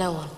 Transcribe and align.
No 0.00 0.12
one. 0.12 0.28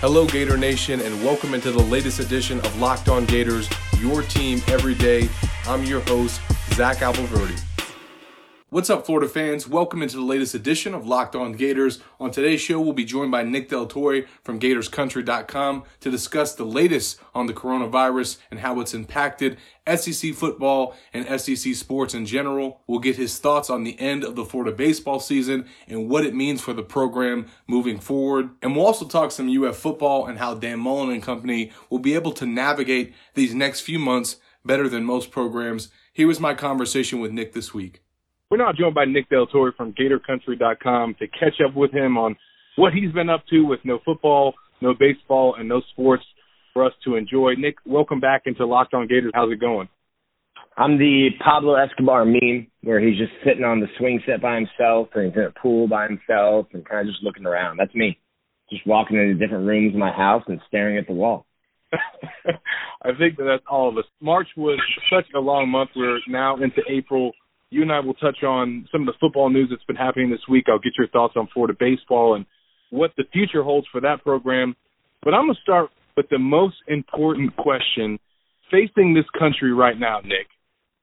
Hello, 0.00 0.26
Gator 0.26 0.56
Nation, 0.56 1.02
and 1.02 1.22
welcome 1.22 1.52
into 1.52 1.70
the 1.70 1.78
latest 1.82 2.20
edition 2.20 2.58
of 2.60 2.80
Locked 2.80 3.10
On 3.10 3.26
Gators, 3.26 3.68
your 3.98 4.22
team 4.22 4.62
every 4.68 4.94
day. 4.94 5.28
I'm 5.68 5.84
your 5.84 6.00
host, 6.00 6.40
Zach 6.70 6.96
Abolverdi. 7.00 7.71
What's 8.72 8.88
up, 8.88 9.04
Florida 9.04 9.28
fans? 9.28 9.68
Welcome 9.68 10.00
into 10.00 10.16
the 10.16 10.22
latest 10.22 10.54
edition 10.54 10.94
of 10.94 11.06
Locked 11.06 11.36
On 11.36 11.52
Gators. 11.52 12.00
On 12.18 12.30
today's 12.30 12.62
show, 12.62 12.80
we'll 12.80 12.94
be 12.94 13.04
joined 13.04 13.30
by 13.30 13.42
Nick 13.42 13.68
Del 13.68 13.84
Torre 13.84 14.22
from 14.42 14.58
GatorCountry.com 14.58 15.82
to 16.00 16.10
discuss 16.10 16.54
the 16.54 16.64
latest 16.64 17.20
on 17.34 17.44
the 17.44 17.52
coronavirus 17.52 18.38
and 18.50 18.60
how 18.60 18.80
it's 18.80 18.94
impacted 18.94 19.58
SEC 19.94 20.32
football 20.32 20.96
and 21.12 21.38
SEC 21.38 21.74
sports 21.74 22.14
in 22.14 22.24
general. 22.24 22.80
We'll 22.86 23.00
get 23.00 23.16
his 23.16 23.38
thoughts 23.38 23.68
on 23.68 23.84
the 23.84 24.00
end 24.00 24.24
of 24.24 24.36
the 24.36 24.44
Florida 24.46 24.74
baseball 24.74 25.20
season 25.20 25.66
and 25.86 26.08
what 26.08 26.24
it 26.24 26.34
means 26.34 26.62
for 26.62 26.72
the 26.72 26.82
program 26.82 27.48
moving 27.66 27.98
forward. 27.98 28.52
And 28.62 28.74
we'll 28.74 28.86
also 28.86 29.06
talk 29.06 29.32
some 29.32 29.54
UF 29.54 29.76
football 29.76 30.24
and 30.26 30.38
how 30.38 30.54
Dan 30.54 30.80
Mullen 30.80 31.10
and 31.10 31.22
company 31.22 31.72
will 31.90 31.98
be 31.98 32.14
able 32.14 32.32
to 32.32 32.46
navigate 32.46 33.12
these 33.34 33.54
next 33.54 33.82
few 33.82 33.98
months 33.98 34.36
better 34.64 34.88
than 34.88 35.04
most 35.04 35.30
programs. 35.30 35.90
Here 36.14 36.26
was 36.26 36.40
my 36.40 36.54
conversation 36.54 37.20
with 37.20 37.32
Nick 37.32 37.52
this 37.52 37.74
week. 37.74 38.02
We're 38.52 38.58
now 38.58 38.72
joined 38.78 38.94
by 38.94 39.06
Nick 39.06 39.30
Del 39.30 39.46
Torre 39.46 39.72
from 39.72 39.94
GatorCountry.com 39.94 41.14
to 41.20 41.26
catch 41.26 41.54
up 41.66 41.74
with 41.74 41.90
him 41.90 42.18
on 42.18 42.36
what 42.76 42.92
he's 42.92 43.10
been 43.10 43.30
up 43.30 43.44
to 43.48 43.62
with 43.62 43.80
no 43.82 43.98
football, 44.04 44.52
no 44.82 44.92
baseball, 44.92 45.54
and 45.58 45.66
no 45.66 45.80
sports 45.90 46.22
for 46.74 46.84
us 46.84 46.92
to 47.06 47.16
enjoy. 47.16 47.54
Nick, 47.56 47.76
welcome 47.86 48.20
back 48.20 48.42
into 48.44 48.66
Locked 48.66 48.92
On 48.92 49.08
Gators. 49.08 49.32
How's 49.34 49.50
it 49.50 49.58
going? 49.58 49.88
I'm 50.76 50.98
the 50.98 51.30
Pablo 51.42 51.76
Escobar 51.76 52.26
meme 52.26 52.66
where 52.82 53.00
he's 53.00 53.16
just 53.16 53.32
sitting 53.42 53.64
on 53.64 53.80
the 53.80 53.86
swing 53.96 54.20
set 54.26 54.42
by 54.42 54.56
himself 54.56 55.08
and 55.14 55.28
he's 55.28 55.36
in 55.38 55.44
a 55.44 55.58
pool 55.58 55.88
by 55.88 56.06
himself 56.06 56.66
and 56.74 56.86
kind 56.86 57.08
of 57.08 57.14
just 57.14 57.24
looking 57.24 57.46
around. 57.46 57.78
That's 57.78 57.94
me. 57.94 58.18
Just 58.68 58.86
walking 58.86 59.16
into 59.16 59.32
different 59.32 59.66
rooms 59.66 59.94
in 59.94 59.98
my 59.98 60.12
house 60.12 60.42
and 60.46 60.60
staring 60.68 60.98
at 60.98 61.06
the 61.06 61.14
wall. 61.14 61.46
I 63.02 63.12
think 63.18 63.38
that 63.38 63.44
that's 63.44 63.64
all 63.70 63.88
of 63.88 63.96
us. 63.96 64.04
March 64.20 64.48
was 64.58 64.78
such 65.10 65.24
a 65.34 65.40
long 65.40 65.70
month. 65.70 65.88
We're 65.96 66.18
now 66.28 66.56
into 66.56 66.82
April 66.90 67.32
you 67.72 67.82
and 67.82 67.90
I 67.90 68.00
will 68.00 68.14
touch 68.14 68.42
on 68.42 68.86
some 68.92 69.02
of 69.02 69.06
the 69.06 69.18
football 69.18 69.48
news 69.48 69.68
that's 69.70 69.84
been 69.84 69.96
happening 69.96 70.30
this 70.30 70.46
week. 70.48 70.66
I'll 70.68 70.78
get 70.78 70.92
your 70.98 71.08
thoughts 71.08 71.34
on 71.36 71.48
Florida 71.54 71.74
baseball 71.78 72.34
and 72.34 72.44
what 72.90 73.12
the 73.16 73.24
future 73.32 73.62
holds 73.62 73.86
for 73.90 74.00
that 74.02 74.22
program. 74.22 74.76
But 75.22 75.32
I'm 75.32 75.46
going 75.46 75.54
to 75.54 75.62
start 75.62 75.90
with 76.16 76.26
the 76.30 76.38
most 76.38 76.76
important 76.86 77.56
question 77.56 78.18
facing 78.70 79.14
this 79.14 79.24
country 79.38 79.72
right 79.72 79.98
now, 79.98 80.20
Nick, 80.20 80.48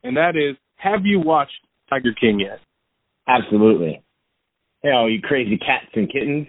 and 0.03 0.15
that 0.17 0.35
is 0.35 0.55
have 0.75 1.01
you 1.05 1.19
watched 1.19 1.59
Tiger 1.89 2.13
King 2.19 2.39
yet? 2.39 2.59
Absolutely. 3.27 4.03
Hell, 4.83 5.09
you 5.09 5.21
crazy 5.21 5.57
cats 5.57 5.91
and 5.95 6.11
kittens. 6.11 6.47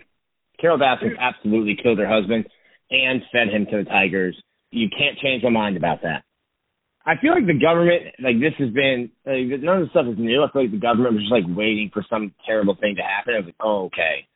Carole 0.60 0.78
Baskin 0.78 1.18
absolutely 1.18 1.76
killed 1.82 1.98
her 1.98 2.06
husband 2.06 2.46
and 2.90 3.22
fed 3.32 3.48
him 3.48 3.66
to 3.70 3.78
the 3.78 3.88
Tigers. 3.88 4.40
You 4.70 4.88
can't 4.90 5.18
change 5.18 5.42
my 5.42 5.50
mind 5.50 5.76
about 5.76 6.02
that. 6.02 6.24
I 7.06 7.16
feel 7.16 7.32
like 7.32 7.46
the 7.46 7.56
government, 7.56 8.12
like 8.20 8.36
this 8.40 8.52
has 8.58 8.68
been, 8.70 9.10
like, 9.24 9.48
none 9.62 9.80
of 9.80 9.88
the 9.88 9.90
stuff 9.90 10.06
is 10.06 10.18
new. 10.18 10.44
I 10.44 10.52
feel 10.52 10.62
like 10.62 10.70
the 10.70 10.84
government 10.84 11.14
was 11.16 11.24
just 11.24 11.32
like 11.32 11.48
waiting 11.48 11.90
for 11.92 12.04
some 12.10 12.34
terrible 12.44 12.76
thing 12.76 12.96
to 12.96 13.02
happen. 13.02 13.34
I 13.34 13.38
was 13.40 13.46
like, 13.46 13.62
oh, 13.64 13.88
okay. 13.88 14.28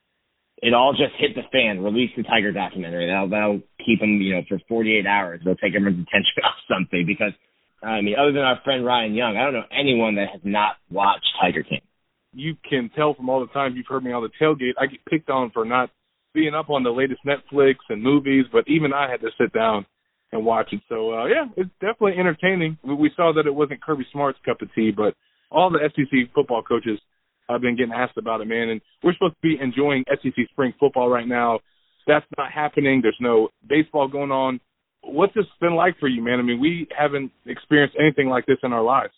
It 0.63 0.73
all 0.73 0.97
just 0.97 1.13
hit 1.21 1.37
the 1.37 1.45
fan. 1.53 1.85
Release 1.85 2.11
the 2.17 2.23
Tiger 2.23 2.53
documentary. 2.53 3.07
That'll, 3.07 3.29
that'll 3.29 3.61
keep 3.85 4.01
them, 4.01 4.17
you 4.23 4.35
know, 4.35 4.43
for 4.49 4.59
48 4.67 5.05
hours. 5.05 5.43
They'll 5.45 5.61
take 5.61 5.77
everyone's 5.77 6.07
attention 6.09 6.41
off 6.45 6.57
something 6.65 7.05
because, 7.05 7.37
I 7.83 8.01
mean, 8.01 8.17
other 8.17 8.33
than 8.33 8.43
our 8.43 8.61
friend 8.65 8.85
Ryan 8.85 9.13
Young, 9.13 9.37
I 9.37 9.45
don't 9.45 9.53
know 9.53 9.69
anyone 9.69 10.15
that 10.17 10.33
has 10.33 10.41
not 10.43 10.77
watched 10.89 11.29
Tiger 11.41 11.63
King. 11.63 11.85
You 12.33 12.57
can 12.69 12.89
tell 12.97 13.13
from 13.13 13.29
all 13.29 13.41
the 13.41 13.53
time 13.53 13.77
you've 13.77 13.87
heard 13.87 14.05
me 14.05 14.13
on 14.13 14.23
the 14.23 14.33
tailgate, 14.41 14.81
I 14.81 14.87
get 14.87 15.05
picked 15.05 15.29
on 15.29 15.51
for 15.51 15.67
not 15.67 15.91
being 16.33 16.55
up 16.55 16.71
on 16.71 16.83
the 16.83 16.91
latest 16.91 17.21
Netflix 17.27 17.77
and 17.91 18.03
movies, 18.03 18.47
but 18.51 18.65
even 18.67 18.93
I 18.93 19.11
had 19.11 19.21
to 19.21 19.31
sit 19.39 19.53
down 19.53 19.85
and 20.35 20.45
watch 20.45 20.69
it. 20.73 20.81
So 20.89 21.15
uh, 21.15 21.27
yeah, 21.27 21.47
it's 21.57 21.71
definitely 21.81 22.19
entertaining. 22.19 22.77
We 22.85 23.11
saw 23.17 23.33
that 23.35 23.47
it 23.47 23.55
wasn't 23.55 23.83
Kirby 23.83 24.05
Smart's 24.13 24.39
cup 24.45 24.61
of 24.61 24.69
tea, 24.75 24.91
but 24.95 25.15
all 25.51 25.71
the 25.71 25.79
SEC 25.95 26.35
football 26.35 26.63
coaches 26.63 27.01
have 27.49 27.61
been 27.61 27.77
getting 27.77 27.95
asked 27.95 28.19
about 28.19 28.41
it, 28.41 28.47
man. 28.47 28.69
And 28.69 28.81
we're 29.03 29.15
supposed 29.15 29.35
to 29.35 29.49
be 29.49 29.57
enjoying 29.63 30.05
SEC 30.09 30.35
spring 30.51 30.75
football 30.79 31.09
right 31.09 31.29
now. 31.29 31.61
That's 32.07 32.27
not 32.37 32.53
happening. 32.53 33.01
There's 33.01 33.17
no 33.21 33.49
baseball 33.67 34.09
going 34.09 34.31
on. 34.31 34.61
What's 35.03 35.35
this 35.35 35.45
been 35.61 35.75
like 35.75 35.99
for 36.01 36.09
you, 36.09 36.23
man? 36.23 36.39
I 36.39 36.43
mean, 36.43 36.61
we 36.61 36.89
haven't 36.97 37.31
experienced 37.47 37.97
anything 37.99 38.29
like 38.29 38.47
this 38.47 38.59
in 38.63 38.73
our 38.73 38.83
lives. 38.83 39.13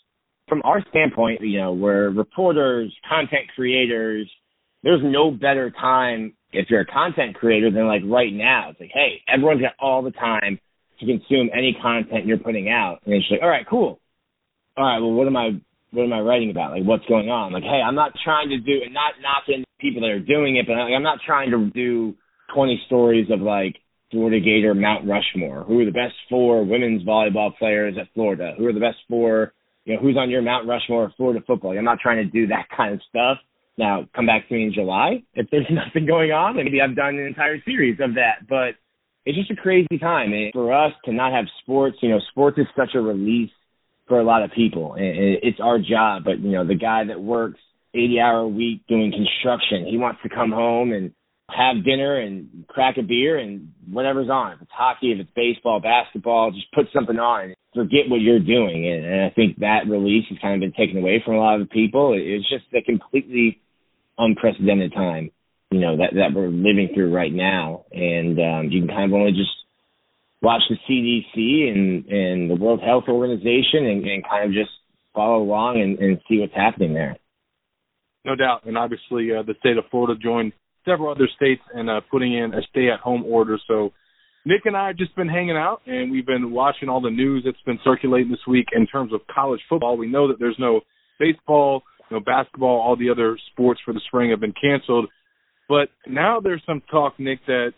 From 0.49 0.63
our 0.65 0.85
standpoint, 0.91 1.41
you 1.41 1.61
know, 1.61 1.73
we're 1.73 2.11
reporters, 2.11 2.95
content 3.09 3.47
creators. 3.55 4.31
There's 4.83 5.01
no 5.03 5.31
better 5.31 5.71
time 5.71 6.35
if 6.53 6.69
you're 6.71 6.83
a 6.83 6.87
content 6.87 7.35
creator 7.37 7.71
than 7.71 7.87
like 7.87 8.03
right 8.05 8.33
now. 8.33 8.71
It's 8.71 8.81
like, 8.81 8.91
hey, 8.93 9.23
everyone's 9.33 9.63
got 9.63 9.73
all 9.81 10.03
the 10.03 10.13
time 10.13 10.61
to 11.01 11.07
consume 11.07 11.51
any 11.53 11.77
content 11.81 12.27
you're 12.27 12.39
putting 12.39 12.69
out. 12.69 13.01
And 13.05 13.15
it's 13.15 13.27
like, 13.31 13.41
all 13.43 13.49
right, 13.49 13.67
cool. 13.69 14.01
All 14.77 14.85
right, 14.85 14.99
well, 14.99 15.13
what 15.13 15.27
am 15.27 15.37
I 15.37 15.51
what 15.93 16.05
am 16.05 16.13
I 16.13 16.21
writing 16.21 16.51
about? 16.51 16.73
Like, 16.73 16.85
what's 16.85 17.07
going 17.07 17.31
on? 17.31 17.53
Like, 17.53 17.63
hey, 17.63 17.81
I'm 17.85 17.95
not 17.95 18.13
trying 18.23 18.51
to 18.51 18.59
do 18.59 18.81
and 18.85 18.93
not 18.93 19.15
knocking 19.23 19.65
people 19.81 20.03
that 20.03 20.11
are 20.11 20.21
doing 20.21 20.57
it, 20.57 20.67
but 20.67 20.75
like, 20.75 20.93
I'm 20.95 21.03
not 21.03 21.21
trying 21.25 21.51
to 21.51 21.71
do 21.71 22.15
20 22.55 22.83
stories 22.87 23.29
of 23.31 23.41
like 23.41 23.77
Florida 24.11 24.41
Gator 24.41 24.75
Mount 24.75 25.09
Rushmore. 25.09 25.65
Who 25.65 25.81
are 25.81 25.85
the 25.85 25.91
best 25.91 26.15
four 26.29 26.65
women's 26.65 27.03
volleyball 27.03 27.57
players 27.57 27.95
at 28.01 28.09
Florida? 28.15 28.55
Who 28.59 28.67
are 28.67 28.73
the 28.73 28.81
best 28.81 28.99
four? 29.09 29.53
You 29.85 29.95
know, 29.95 30.01
who's 30.03 30.17
on 30.17 30.31
your 30.31 30.43
Mount 30.43 30.67
Rushmore 30.67 31.13
Florida 31.17 31.43
football? 31.47 31.71
Like, 31.71 31.79
I'm 31.79 31.85
not 31.85 32.01
trying 32.01 32.19
to 32.19 32.31
do 32.31 32.49
that 32.49 32.67
kind 32.77 32.93
of 32.93 33.01
stuff. 33.09 33.39
Now, 33.79 34.09
come 34.15 34.27
back 34.27 34.49
to 34.49 34.55
me 34.55 34.65
in 34.65 34.73
July 34.73 35.23
if 35.35 35.49
there's 35.51 35.67
nothing 35.71 36.07
going 36.07 36.33
on. 36.33 36.57
Maybe 36.57 36.81
I've 36.81 36.97
done 36.97 37.19
an 37.19 37.27
entire 37.27 37.63
series 37.65 37.99
of 38.01 38.15
that, 38.15 38.47
but 38.49 38.75
it's 39.27 39.37
just 39.37 39.51
a 39.51 39.61
crazy 39.61 39.99
time. 40.01 40.33
And 40.33 40.53
for 40.53 40.73
us 40.73 40.93
to 41.05 41.13
not 41.13 41.33
have 41.33 41.47
sports, 41.61 41.99
you 42.01 42.09
know, 42.09 42.21
sports 42.31 42.59
is 42.59 42.67
such 42.77 42.91
a 42.95 43.01
release 43.01 43.51
for 44.07 44.21
a 44.21 44.25
lot 44.25 44.45
of 44.45 44.53
people. 44.53 44.95
It's 44.97 45.59
our 45.61 45.79
job. 45.79 46.23
But, 46.25 46.39
you 46.39 46.53
know, 46.53 46.65
the 46.65 46.77
guy 46.77 47.03
that 47.09 47.21
works 47.21 47.59
80 47.93 48.21
hour 48.21 48.39
a 48.39 48.49
week 48.49 48.87
doing 48.89 49.11
construction, 49.11 49.85
he 49.91 49.99
wants 49.99 50.21
to 50.23 50.29
come 50.29 50.53
home 50.53 50.93
and 50.93 51.13
have 51.51 51.85
dinner 51.85 52.21
and 52.21 52.65
crack 52.69 52.99
a 52.99 53.03
beer 53.03 53.37
and 53.37 53.73
whatever's 53.91 54.31
on. 54.31 54.53
If 54.53 54.63
it's 54.63 54.71
hockey, 54.73 55.11
if 55.13 55.19
it's 55.19 55.31
baseball, 55.35 55.81
basketball, 55.81 56.53
just 56.53 56.73
put 56.73 56.87
something 56.95 57.19
on. 57.19 57.55
Forget 57.75 58.09
what 58.09 58.21
you're 58.21 58.39
doing. 58.39 58.89
And, 58.89 59.05
and 59.05 59.25
I 59.25 59.31
think 59.31 59.59
that 59.59 59.89
release 59.89 60.25
has 60.29 60.39
kind 60.41 60.55
of 60.55 60.61
been 60.61 60.73
taken 60.73 61.01
away 61.01 61.21
from 61.25 61.35
a 61.35 61.41
lot 61.41 61.61
of 61.61 61.69
people. 61.69 62.15
It's 62.17 62.49
just 62.49 62.65
a 62.75 62.83
completely 62.83 63.61
unprecedented 64.19 64.93
time 64.93 65.31
you 65.71 65.81
know 65.81 65.97
that 65.97 66.15
that 66.15 66.35
we're 66.35 66.49
living 66.49 66.91
through 66.95 67.13
right 67.13 67.33
now, 67.33 67.85
and 67.93 68.39
um, 68.39 68.71
you 68.71 68.81
can 68.81 68.89
kind 68.89 69.11
of 69.11 69.15
only 69.15 69.33
just 69.33 69.51
watch 70.43 70.63
the 70.69 70.77
CDC 70.89 71.73
and 71.73 72.07
and 72.07 72.51
the 72.51 72.57
World 72.57 72.81
Health 72.85 73.05
Organization 73.09 73.87
and, 73.87 74.05
and 74.07 74.25
kind 74.29 74.47
of 74.47 74.53
just 74.53 74.71
follow 75.15 75.43
along 75.43 75.81
and, 75.81 75.99
and 75.99 76.21
see 76.29 76.39
what's 76.39 76.55
happening 76.55 76.95
there. 76.95 77.17
No 78.25 78.37
doubt, 78.37 78.65
and 78.65 78.77
obviously 78.77 79.31
uh, 79.33 79.43
the 79.43 79.55
state 79.61 79.79
of 79.79 79.85
Florida 79.91 80.19
joined 80.21 80.53
several 80.85 81.11
other 81.11 81.29
states 81.37 81.63
in 81.75 81.89
uh, 81.89 82.01
putting 82.11 82.35
in 82.35 82.55
a 82.55 82.63
stay-at-home 82.71 83.25
order. 83.25 83.59
So 83.67 83.93
Nick 84.45 84.63
and 84.65 84.77
I 84.77 84.89
have 84.89 84.97
just 84.97 85.15
been 85.17 85.29
hanging 85.29 85.57
out, 85.57 85.81
and 85.87 86.11
we've 86.11 86.27
been 86.27 86.53
watching 86.53 86.89
all 86.89 87.01
the 87.01 87.11
news 87.11 87.43
that's 87.45 87.61
been 87.67 87.81
circulating 87.83 88.31
this 88.31 88.47
week 88.47 88.69
in 88.73 88.87
terms 88.87 89.13
of 89.13 89.21
college 89.33 89.61
football. 89.69 89.97
We 89.97 90.07
know 90.07 90.29
that 90.29 90.39
there's 90.39 90.57
no 90.59 90.83
baseball, 91.19 91.83
no 92.11 92.21
basketball, 92.21 92.81
all 92.81 92.97
the 92.97 93.11
other 93.11 93.37
sports 93.51 93.81
for 93.85 93.93
the 93.93 94.01
spring 94.07 94.31
have 94.31 94.41
been 94.41 94.55
canceled. 94.55 95.09
But 95.69 95.89
now 96.07 96.41
there's 96.41 96.63
some 96.67 96.83
talk, 96.91 97.19
Nick, 97.19 97.41
that 97.47 97.73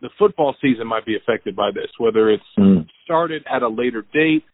the 0.00 0.10
football 0.18 0.54
season 0.60 0.86
might 0.86 1.06
be 1.06 1.16
affected 1.16 1.56
by 1.56 1.70
this, 1.72 1.90
whether 1.98 2.30
it's 2.30 2.42
mm. 2.58 2.86
started 3.04 3.44
at 3.52 3.62
a 3.62 3.68
later 3.68 4.04
date. 4.12 4.44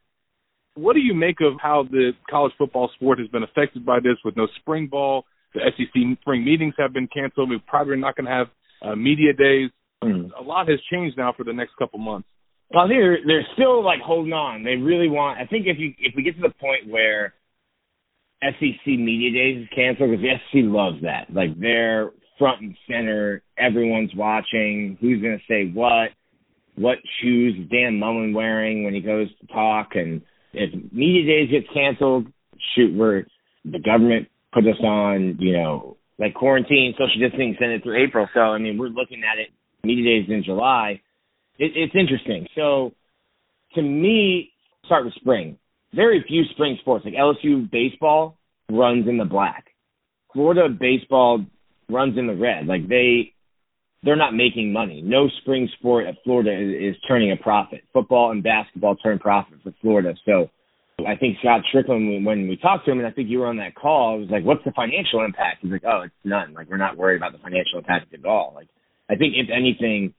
What 0.75 0.95
do 0.95 1.01
you 1.01 1.15
make 1.15 1.41
of 1.41 1.55
how 1.63 1.87
the 1.89 2.13
college 2.29 2.53
football 2.59 2.91
sport 2.95 3.19
has 3.19 3.29
been 3.29 3.43
affected 3.43 3.87
by 3.87 4.01
this 4.01 4.17
with 4.25 4.37
no 4.37 4.49
spring 4.61 4.89
ball? 4.89 5.25
The 5.55 5.61
SEC 5.77 6.19
spring 6.21 6.45
meetings 6.45 6.75
have 6.79 6.93
been 6.93 7.07
canceled. 7.07 7.51
We're 7.51 7.61
probably 7.67 7.97
not 7.97 8.17
going 8.17 8.27
to 8.27 8.33
have 8.33 8.47
uh, 8.83 8.97
media 8.97 9.33
days. 9.33 9.71
Mm. 10.03 10.31
A 10.39 10.43
lot 10.43 10.69
has 10.69 10.81
changed 10.91 11.17
now 11.17 11.33
for 11.37 11.45
the 11.45 11.53
next 11.53 11.77
couple 11.79 11.99
months. 11.99 12.29
Well, 12.71 12.89
they're 12.89 13.19
they're 13.25 13.47
still 13.55 13.85
like 13.85 14.01
holding 14.01 14.33
on. 14.33 14.65
They 14.65 14.75
really 14.75 15.09
want. 15.09 15.39
I 15.39 15.47
think 15.47 15.67
if 15.67 15.79
you 15.79 15.95
if 15.99 16.15
we 16.17 16.23
get 16.23 16.35
to 16.37 16.43
the 16.43 16.55
point 16.61 16.89
where 16.89 17.35
SEC 18.43 18.87
media 18.87 19.31
days 19.31 19.63
is 19.63 19.69
canceled, 19.75 20.11
because 20.11 20.23
the 20.23 20.35
SEC 20.51 20.65
loves 20.65 21.03
that. 21.03 21.33
Like 21.33 21.59
they're 21.59 22.11
front 22.39 22.63
and 22.63 22.77
center. 22.89 23.43
Everyone's 23.59 24.15
watching. 24.15 24.99
Who's 25.01 25.23
going 25.23 25.39
to 25.39 25.45
say 25.49 25.71
what? 25.73 26.11
What 26.77 26.99
shoes 27.23 27.55
is 27.59 27.71
Dan 27.71 27.99
Mullen 27.99 28.35
wearing 28.35 28.85
when 28.85 28.95
he 28.95 29.01
goes 29.01 29.29
to 29.41 29.47
talk? 29.47 29.91
And 29.95 30.23
if 30.53 30.71
media 30.93 31.25
days 31.25 31.51
get 31.51 31.73
canceled, 31.73 32.27
shoot, 32.75 32.95
we're 32.95 33.25
the 33.65 33.79
government 33.79 34.29
put 34.53 34.65
us 34.65 34.81
on, 34.83 35.37
you 35.41 35.53
know, 35.53 35.97
like 36.19 36.35
quarantine, 36.35 36.95
social 36.95 37.21
distancing, 37.21 37.57
send 37.59 37.73
it 37.73 37.83
through 37.83 38.05
April. 38.05 38.29
So 38.35 38.41
I 38.41 38.59
mean, 38.59 38.79
we're 38.79 38.89
looking 38.89 39.23
at 39.25 39.39
it. 39.39 39.49
Media 39.85 40.21
days 40.21 40.31
in 40.31 40.43
July. 40.45 41.01
It, 41.59 41.73
it's 41.77 41.95
interesting. 41.95 42.47
So 42.55 42.93
to 43.75 43.83
me, 43.83 44.53
start 44.87 45.05
with 45.05 45.15
spring. 45.15 45.59
Very 45.95 46.25
few 46.27 46.43
spring 46.53 46.77
sports 46.81 47.05
like 47.05 47.15
LSU 47.15 47.71
baseball 47.71 48.37
runs 48.71 49.07
in 49.09 49.19
the 49.19 49.25
black. 49.25 49.67
Florida 50.33 50.69
baseball 50.69 51.45
runs 51.89 52.19
in 52.19 52.27
the 52.27 52.35
red. 52.35 52.67
Like 52.67 52.89
they 52.89 53.33
they're 54.03 54.17
not 54.17 54.35
making 54.35 54.73
money. 54.73 55.01
No 55.03 55.29
spring 55.41 55.69
sport 55.79 56.07
at 56.07 56.17
Florida 56.25 56.53
is, 56.53 56.95
is 56.95 57.03
turning 57.09 57.33
a 57.33 57.37
profit. 57.37 57.83
Football 57.93 58.33
and 58.33 58.43
basketball 58.43 58.97
turn 58.97 59.19
profit 59.19 59.59
for 59.63 59.73
Florida. 59.81 60.15
So 60.27 60.51
I 61.07 61.17
think 61.17 61.39
Scott 61.41 61.63
Stricklin, 61.73 62.25
when 62.25 62.47
we 62.47 62.57
talked 62.57 62.85
to 62.85 62.93
him, 62.93 62.99
and 62.99 63.07
I 63.07 63.11
think 63.11 63.29
you 63.29 63.41
were 63.41 63.47
on 63.47 63.57
that 63.57 63.75
call, 63.75 64.21
was 64.21 64.29
like, 64.31 64.45
"What's 64.45 64.65
the 64.65 64.73
financial 64.73 65.25
impact?" 65.25 65.63
He's 65.63 65.73
like, 65.73 65.85
"Oh, 65.85 66.03
it's 66.03 66.15
none. 66.23 66.55
Like 66.55 66.69
we're 66.69 66.77
not 66.77 66.97
worried 66.97 67.17
about 67.17 67.33
the 67.33 67.39
financial 67.39 67.79
impact 67.79 68.13
at 68.15 68.25
all." 68.25 68.53
Like 68.55 68.69
I 69.09 69.17
think 69.17 69.35
if 69.37 69.49
anything, 69.51 70.15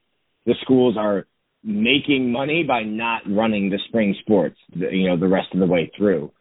the 0.45 0.55
schools 0.61 0.97
are 0.97 1.25
making 1.63 2.31
money 2.31 2.63
by 2.63 2.83
not 2.83 3.21
running 3.27 3.69
the 3.69 3.79
spring 3.87 4.15
sports, 4.21 4.57
you 4.73 5.07
know, 5.07 5.17
the 5.17 5.27
rest 5.27 5.47
of 5.53 5.59
the 5.59 5.65
way 5.65 5.91
through. 5.97 6.31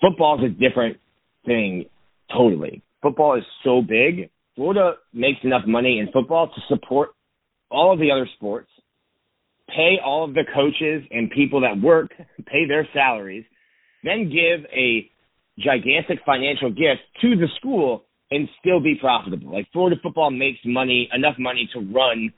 Football 0.00 0.44
is 0.44 0.50
a 0.50 0.68
different 0.68 0.98
thing 1.46 1.86
totally. 2.30 2.82
Football 3.00 3.38
is 3.38 3.44
so 3.62 3.80
big. 3.80 4.30
Florida 4.56 4.94
makes 5.12 5.38
enough 5.42 5.62
money 5.66 5.98
in 5.98 6.12
football 6.12 6.48
to 6.48 6.60
support 6.68 7.10
all 7.70 7.92
of 7.92 7.98
the 7.98 8.10
other 8.10 8.28
sports, 8.36 8.70
pay 9.68 9.96
all 10.04 10.24
of 10.24 10.34
the 10.34 10.44
coaches 10.54 11.02
and 11.10 11.30
people 11.30 11.62
that 11.62 11.80
work, 11.80 12.10
pay 12.46 12.66
their 12.66 12.88
salaries, 12.92 13.44
then 14.02 14.24
give 14.24 14.64
a 14.72 15.10
gigantic 15.58 16.18
financial 16.24 16.70
gift 16.70 17.00
to 17.20 17.36
the 17.36 17.48
school 17.58 18.04
and 18.30 18.48
still 18.60 18.80
be 18.80 18.96
profitable. 19.00 19.52
Like 19.52 19.68
Florida 19.72 19.96
football 20.02 20.30
makes 20.30 20.58
money, 20.64 21.08
enough 21.12 21.36
money 21.38 21.68
to 21.72 21.80
run 21.80 22.32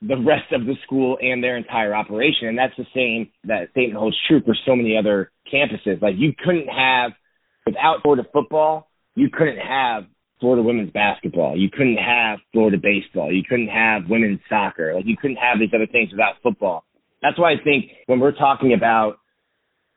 the 0.00 0.16
rest 0.16 0.52
of 0.52 0.66
the 0.66 0.74
school 0.84 1.16
and 1.20 1.42
their 1.42 1.56
entire 1.56 1.94
operation. 1.94 2.48
And 2.48 2.58
that's 2.58 2.76
the 2.76 2.86
same, 2.94 3.30
that 3.44 3.70
statement 3.70 3.98
holds 3.98 4.16
true 4.28 4.42
for 4.44 4.54
so 4.66 4.76
many 4.76 4.96
other 4.96 5.30
campuses. 5.52 6.00
Like 6.02 6.14
you 6.16 6.32
couldn't 6.44 6.68
have, 6.68 7.12
without 7.66 8.02
Florida 8.02 8.24
football, 8.32 8.88
you 9.14 9.28
couldn't 9.30 9.58
have 9.58 10.04
Florida 10.40 10.62
women's 10.62 10.90
basketball. 10.90 11.56
You 11.56 11.70
couldn't 11.70 11.96
have 11.96 12.38
Florida 12.52 12.76
baseball. 12.76 13.32
You 13.32 13.42
couldn't 13.48 13.68
have 13.68 14.02
women's 14.08 14.40
soccer. 14.48 14.94
Like 14.94 15.06
you 15.06 15.16
couldn't 15.16 15.36
have 15.36 15.58
these 15.58 15.70
other 15.74 15.86
things 15.86 16.10
without 16.10 16.34
football. 16.42 16.84
That's 17.22 17.38
why 17.38 17.52
I 17.52 17.56
think 17.62 17.90
when 18.06 18.20
we're 18.20 18.32
talking 18.32 18.74
about 18.74 19.18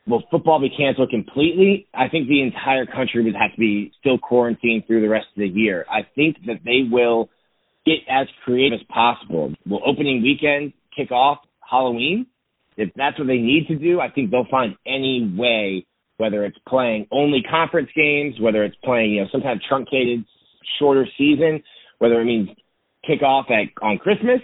will 0.08 0.24
football 0.32 0.60
be 0.60 0.70
canceled 0.70 1.10
completely? 1.10 1.88
I 1.94 2.08
think 2.08 2.28
the 2.28 2.42
entire 2.42 2.86
country 2.86 3.24
would 3.24 3.36
have 3.36 3.52
to 3.52 3.60
be 3.60 3.92
still 4.00 4.18
quarantined 4.18 4.88
through 4.88 5.02
the 5.02 5.10
rest 5.10 5.28
of 5.36 5.42
the 5.42 5.48
year. 5.48 5.86
I 5.90 6.08
think 6.16 6.38
that 6.46 6.62
they 6.64 6.88
will 6.90 7.30
get 7.86 8.00
as 8.10 8.28
creative 8.44 8.80
as 8.80 8.86
possible. 8.88 9.54
Will 9.68 9.82
opening 9.86 10.22
weekend 10.22 10.74
kick 10.96 11.12
off 11.12 11.40
Halloween? 11.60 12.28
If 12.78 12.92
that's 12.96 13.18
what 13.18 13.28
they 13.28 13.38
need 13.38 13.68
to 13.68 13.76
do, 13.76 14.00
I 14.00 14.10
think 14.10 14.30
they'll 14.30 14.48
find 14.50 14.76
any 14.86 15.34
way, 15.36 15.86
whether 16.18 16.44
it's 16.46 16.58
playing 16.68 17.08
only 17.12 17.42
conference 17.50 17.90
games, 17.96 18.36
whether 18.40 18.64
it's 18.64 18.76
playing, 18.84 19.12
you 19.12 19.22
know, 19.22 19.28
some 19.32 19.42
kind 19.42 19.56
of 19.56 19.62
truncated, 19.68 20.26
shorter 20.80 21.08
season, 21.18 21.64
whether 22.00 22.20
it 22.20 22.26
means 22.26 22.50
kickoff 23.10 23.50
at 23.52 23.68
on 23.82 23.98
Christmas. 23.98 24.42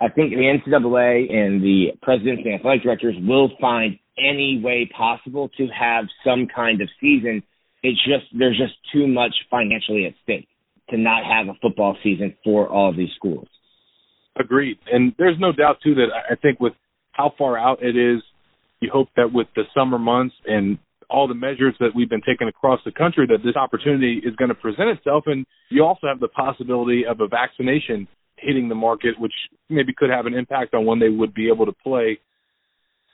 I 0.00 0.08
think 0.08 0.30
the 0.30 0.36
NCAA 0.36 1.32
and 1.32 1.62
the 1.62 1.88
presidents 2.02 2.42
and 2.44 2.54
athletic 2.54 2.82
directors 2.82 3.14
will 3.20 3.50
find 3.60 3.98
any 4.18 4.60
way 4.62 4.90
possible 4.96 5.50
to 5.56 5.66
have 5.68 6.06
some 6.24 6.48
kind 6.54 6.80
of 6.80 6.88
season. 7.00 7.42
It's 7.82 8.00
just 8.04 8.26
there's 8.36 8.58
just 8.58 8.74
too 8.92 9.06
much 9.06 9.34
financially 9.50 10.06
at 10.06 10.14
stake 10.22 10.48
to 10.90 10.98
not 10.98 11.22
have 11.24 11.48
a 11.48 11.58
football 11.60 11.96
season 12.02 12.34
for 12.44 12.68
all 12.68 12.90
of 12.90 12.96
these 12.96 13.10
schools. 13.16 13.48
Agreed. 14.38 14.78
And 14.90 15.14
there's 15.18 15.36
no 15.38 15.52
doubt 15.52 15.78
too 15.82 15.94
that 15.96 16.08
I 16.30 16.34
think 16.34 16.60
with 16.60 16.72
how 17.12 17.32
far 17.36 17.58
out 17.58 17.82
it 17.82 17.96
is, 17.96 18.22
you 18.80 18.90
hope 18.92 19.08
that 19.16 19.32
with 19.32 19.46
the 19.56 19.62
summer 19.74 19.98
months 19.98 20.34
and 20.46 20.78
all 21.08 21.26
the 21.26 21.34
measures 21.34 21.74
that 21.80 21.90
we've 21.94 22.08
been 22.08 22.22
taking 22.22 22.48
across 22.48 22.80
the 22.84 22.92
country 22.92 23.26
that 23.26 23.38
this 23.44 23.56
opportunity 23.56 24.20
is 24.24 24.34
going 24.36 24.48
to 24.48 24.54
present 24.54 24.88
itself 24.88 25.24
and 25.26 25.44
you 25.68 25.84
also 25.84 26.06
have 26.06 26.20
the 26.20 26.28
possibility 26.28 27.04
of 27.04 27.20
a 27.20 27.26
vaccination 27.26 28.06
hitting 28.36 28.68
the 28.68 28.74
market 28.74 29.18
which 29.18 29.32
maybe 29.68 29.92
could 29.96 30.10
have 30.10 30.26
an 30.26 30.34
impact 30.34 30.72
on 30.72 30.86
when 30.86 30.98
they 30.98 31.08
would 31.08 31.34
be 31.34 31.48
able 31.48 31.66
to 31.66 31.72
play. 31.72 32.18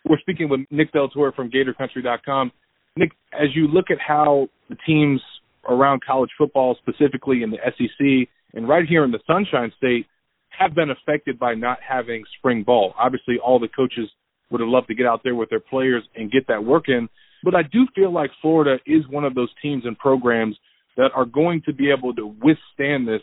We're 0.09 0.21
speaking 0.21 0.49
with 0.49 0.61
Nick 0.71 0.93
Del 0.93 1.11
from 1.35 1.51
GatorCountry.com. 1.51 2.53
Nick, 2.97 3.11
as 3.33 3.49
you 3.55 3.67
look 3.67 3.87
at 3.91 3.99
how 3.99 4.49
the 4.69 4.77
teams 4.87 5.21
around 5.69 6.01
college 6.07 6.31
football, 6.39 6.77
specifically 6.81 7.43
in 7.43 7.51
the 7.51 7.59
SEC 7.65 8.29
and 8.55 8.69
right 8.69 8.87
here 8.89 9.05
in 9.05 9.11
the 9.11 9.19
Sunshine 9.27 9.73
State, 9.77 10.07
have 10.51 10.75
been 10.75 10.91
affected 10.91 11.39
by 11.39 11.55
not 11.55 11.79
having 11.87 12.25
spring 12.39 12.63
ball. 12.63 12.95
Obviously, 12.99 13.37
all 13.45 13.59
the 13.59 13.69
coaches 13.69 14.09
would 14.51 14.61
have 14.61 14.69
loved 14.69 14.89
to 14.89 14.95
get 14.95 15.07
out 15.07 15.21
there 15.25 15.35
with 15.35 15.51
their 15.51 15.61
players 15.61 16.03
and 16.15 16.31
get 16.31 16.47
that 16.49 16.65
work 16.65 16.85
in. 16.89 17.09
But 17.43 17.55
I 17.55 17.63
do 17.63 17.87
feel 17.95 18.13
like 18.13 18.31
Florida 18.41 18.79
is 18.87 19.03
one 19.09 19.25
of 19.25 19.35
those 19.35 19.51
teams 19.61 19.85
and 19.85 19.99
programs 19.99 20.57
that 20.97 21.11
are 21.15 21.27
going 21.27 21.63
to 21.67 21.73
be 21.73 21.91
able 21.91 22.15
to 22.15 22.27
withstand 22.27 23.07
this 23.07 23.21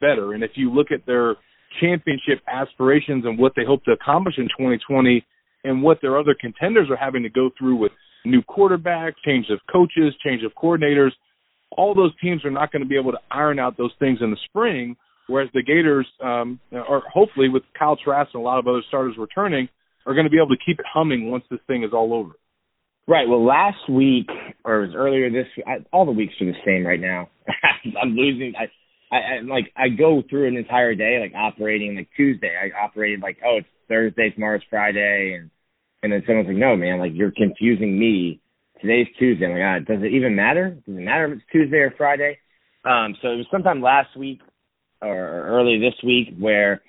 better. 0.00 0.32
And 0.32 0.42
if 0.44 0.52
you 0.54 0.72
look 0.72 0.88
at 0.92 1.06
their 1.06 1.36
championship 1.80 2.40
aspirations 2.46 3.24
and 3.24 3.38
what 3.38 3.52
they 3.56 3.64
hope 3.66 3.84
to 3.84 3.92
accomplish 3.92 4.36
in 4.38 4.44
2020 4.44 5.24
and 5.64 5.82
what 5.82 5.98
their 6.00 6.18
other 6.18 6.34
contenders 6.38 6.88
are 6.90 6.96
having 6.96 7.22
to 7.22 7.28
go 7.28 7.50
through 7.58 7.76
with 7.76 7.92
new 8.24 8.42
quarterbacks, 8.42 9.14
change 9.24 9.46
of 9.50 9.58
coaches, 9.70 10.14
change 10.24 10.42
of 10.42 10.52
coordinators, 10.54 11.10
all 11.70 11.94
those 11.94 12.12
teams 12.20 12.44
are 12.44 12.50
not 12.50 12.72
going 12.72 12.82
to 12.82 12.88
be 12.88 12.98
able 12.98 13.12
to 13.12 13.18
iron 13.30 13.58
out 13.58 13.76
those 13.76 13.92
things 13.98 14.18
in 14.20 14.30
the 14.30 14.36
spring. 14.48 14.96
Whereas 15.28 15.48
the 15.54 15.62
Gators, 15.62 16.06
um, 16.22 16.60
are 16.72 17.02
hopefully 17.12 17.48
with 17.48 17.64
Kyle 17.76 17.96
Trask 17.96 18.30
and 18.32 18.40
a 18.40 18.44
lot 18.44 18.58
of 18.58 18.68
other 18.68 18.82
starters 18.86 19.16
returning, 19.18 19.68
are 20.06 20.14
going 20.14 20.24
to 20.24 20.30
be 20.30 20.38
able 20.38 20.54
to 20.54 20.64
keep 20.64 20.78
it 20.78 20.86
humming 20.92 21.30
once 21.30 21.44
this 21.50 21.60
thing 21.66 21.82
is 21.82 21.90
all 21.92 22.14
over. 22.14 22.32
Right. 23.08 23.28
Well, 23.28 23.44
last 23.44 23.88
week 23.88 24.28
or 24.64 24.82
it 24.82 24.86
was 24.88 24.96
earlier 24.96 25.30
this, 25.30 25.46
I, 25.66 25.84
all 25.92 26.06
the 26.06 26.12
weeks 26.12 26.34
are 26.40 26.46
the 26.46 26.54
same 26.64 26.86
right 26.86 27.00
now. 27.00 27.28
I'm 28.02 28.16
losing. 28.16 28.54
I, 28.58 28.64
I, 29.14 29.18
I 29.18 29.40
like 29.42 29.72
I 29.76 29.88
go 29.88 30.22
through 30.28 30.48
an 30.48 30.56
entire 30.56 30.94
day 30.94 31.18
like 31.20 31.32
operating 31.36 31.94
like 31.96 32.08
Tuesday. 32.16 32.52
I 32.56 32.84
operated 32.84 33.20
like 33.20 33.38
oh 33.46 33.58
it's 33.58 33.68
Thursday, 33.88 34.30
tomorrow's 34.30 34.62
Friday, 34.68 35.38
and 35.38 35.50
and 36.02 36.12
then 36.12 36.24
someone's 36.26 36.48
like 36.48 36.56
no 36.56 36.76
man 36.76 36.98
like 36.98 37.12
you're 37.14 37.30
confusing 37.30 37.98
me 37.98 38.40
today's 38.80 39.06
Tuesday. 39.18 39.46
I'm 39.46 39.52
like, 39.52 39.62
ah, 39.62 39.78
does 39.94 40.02
it 40.02 40.14
even 40.14 40.34
matter? 40.34 40.70
Does 40.70 40.96
it 40.96 41.00
matter 41.00 41.26
if 41.26 41.38
it's 41.38 41.46
Tuesday 41.52 41.78
or 41.78 41.94
Friday? 41.96 42.38
Um, 42.84 43.16
so 43.20 43.28
it 43.28 43.36
was 43.36 43.46
sometime 43.50 43.82
last 43.82 44.16
week 44.16 44.40
or 45.02 45.16
early 45.16 45.78
this 45.78 45.94
week 46.04 46.36
where 46.38 46.82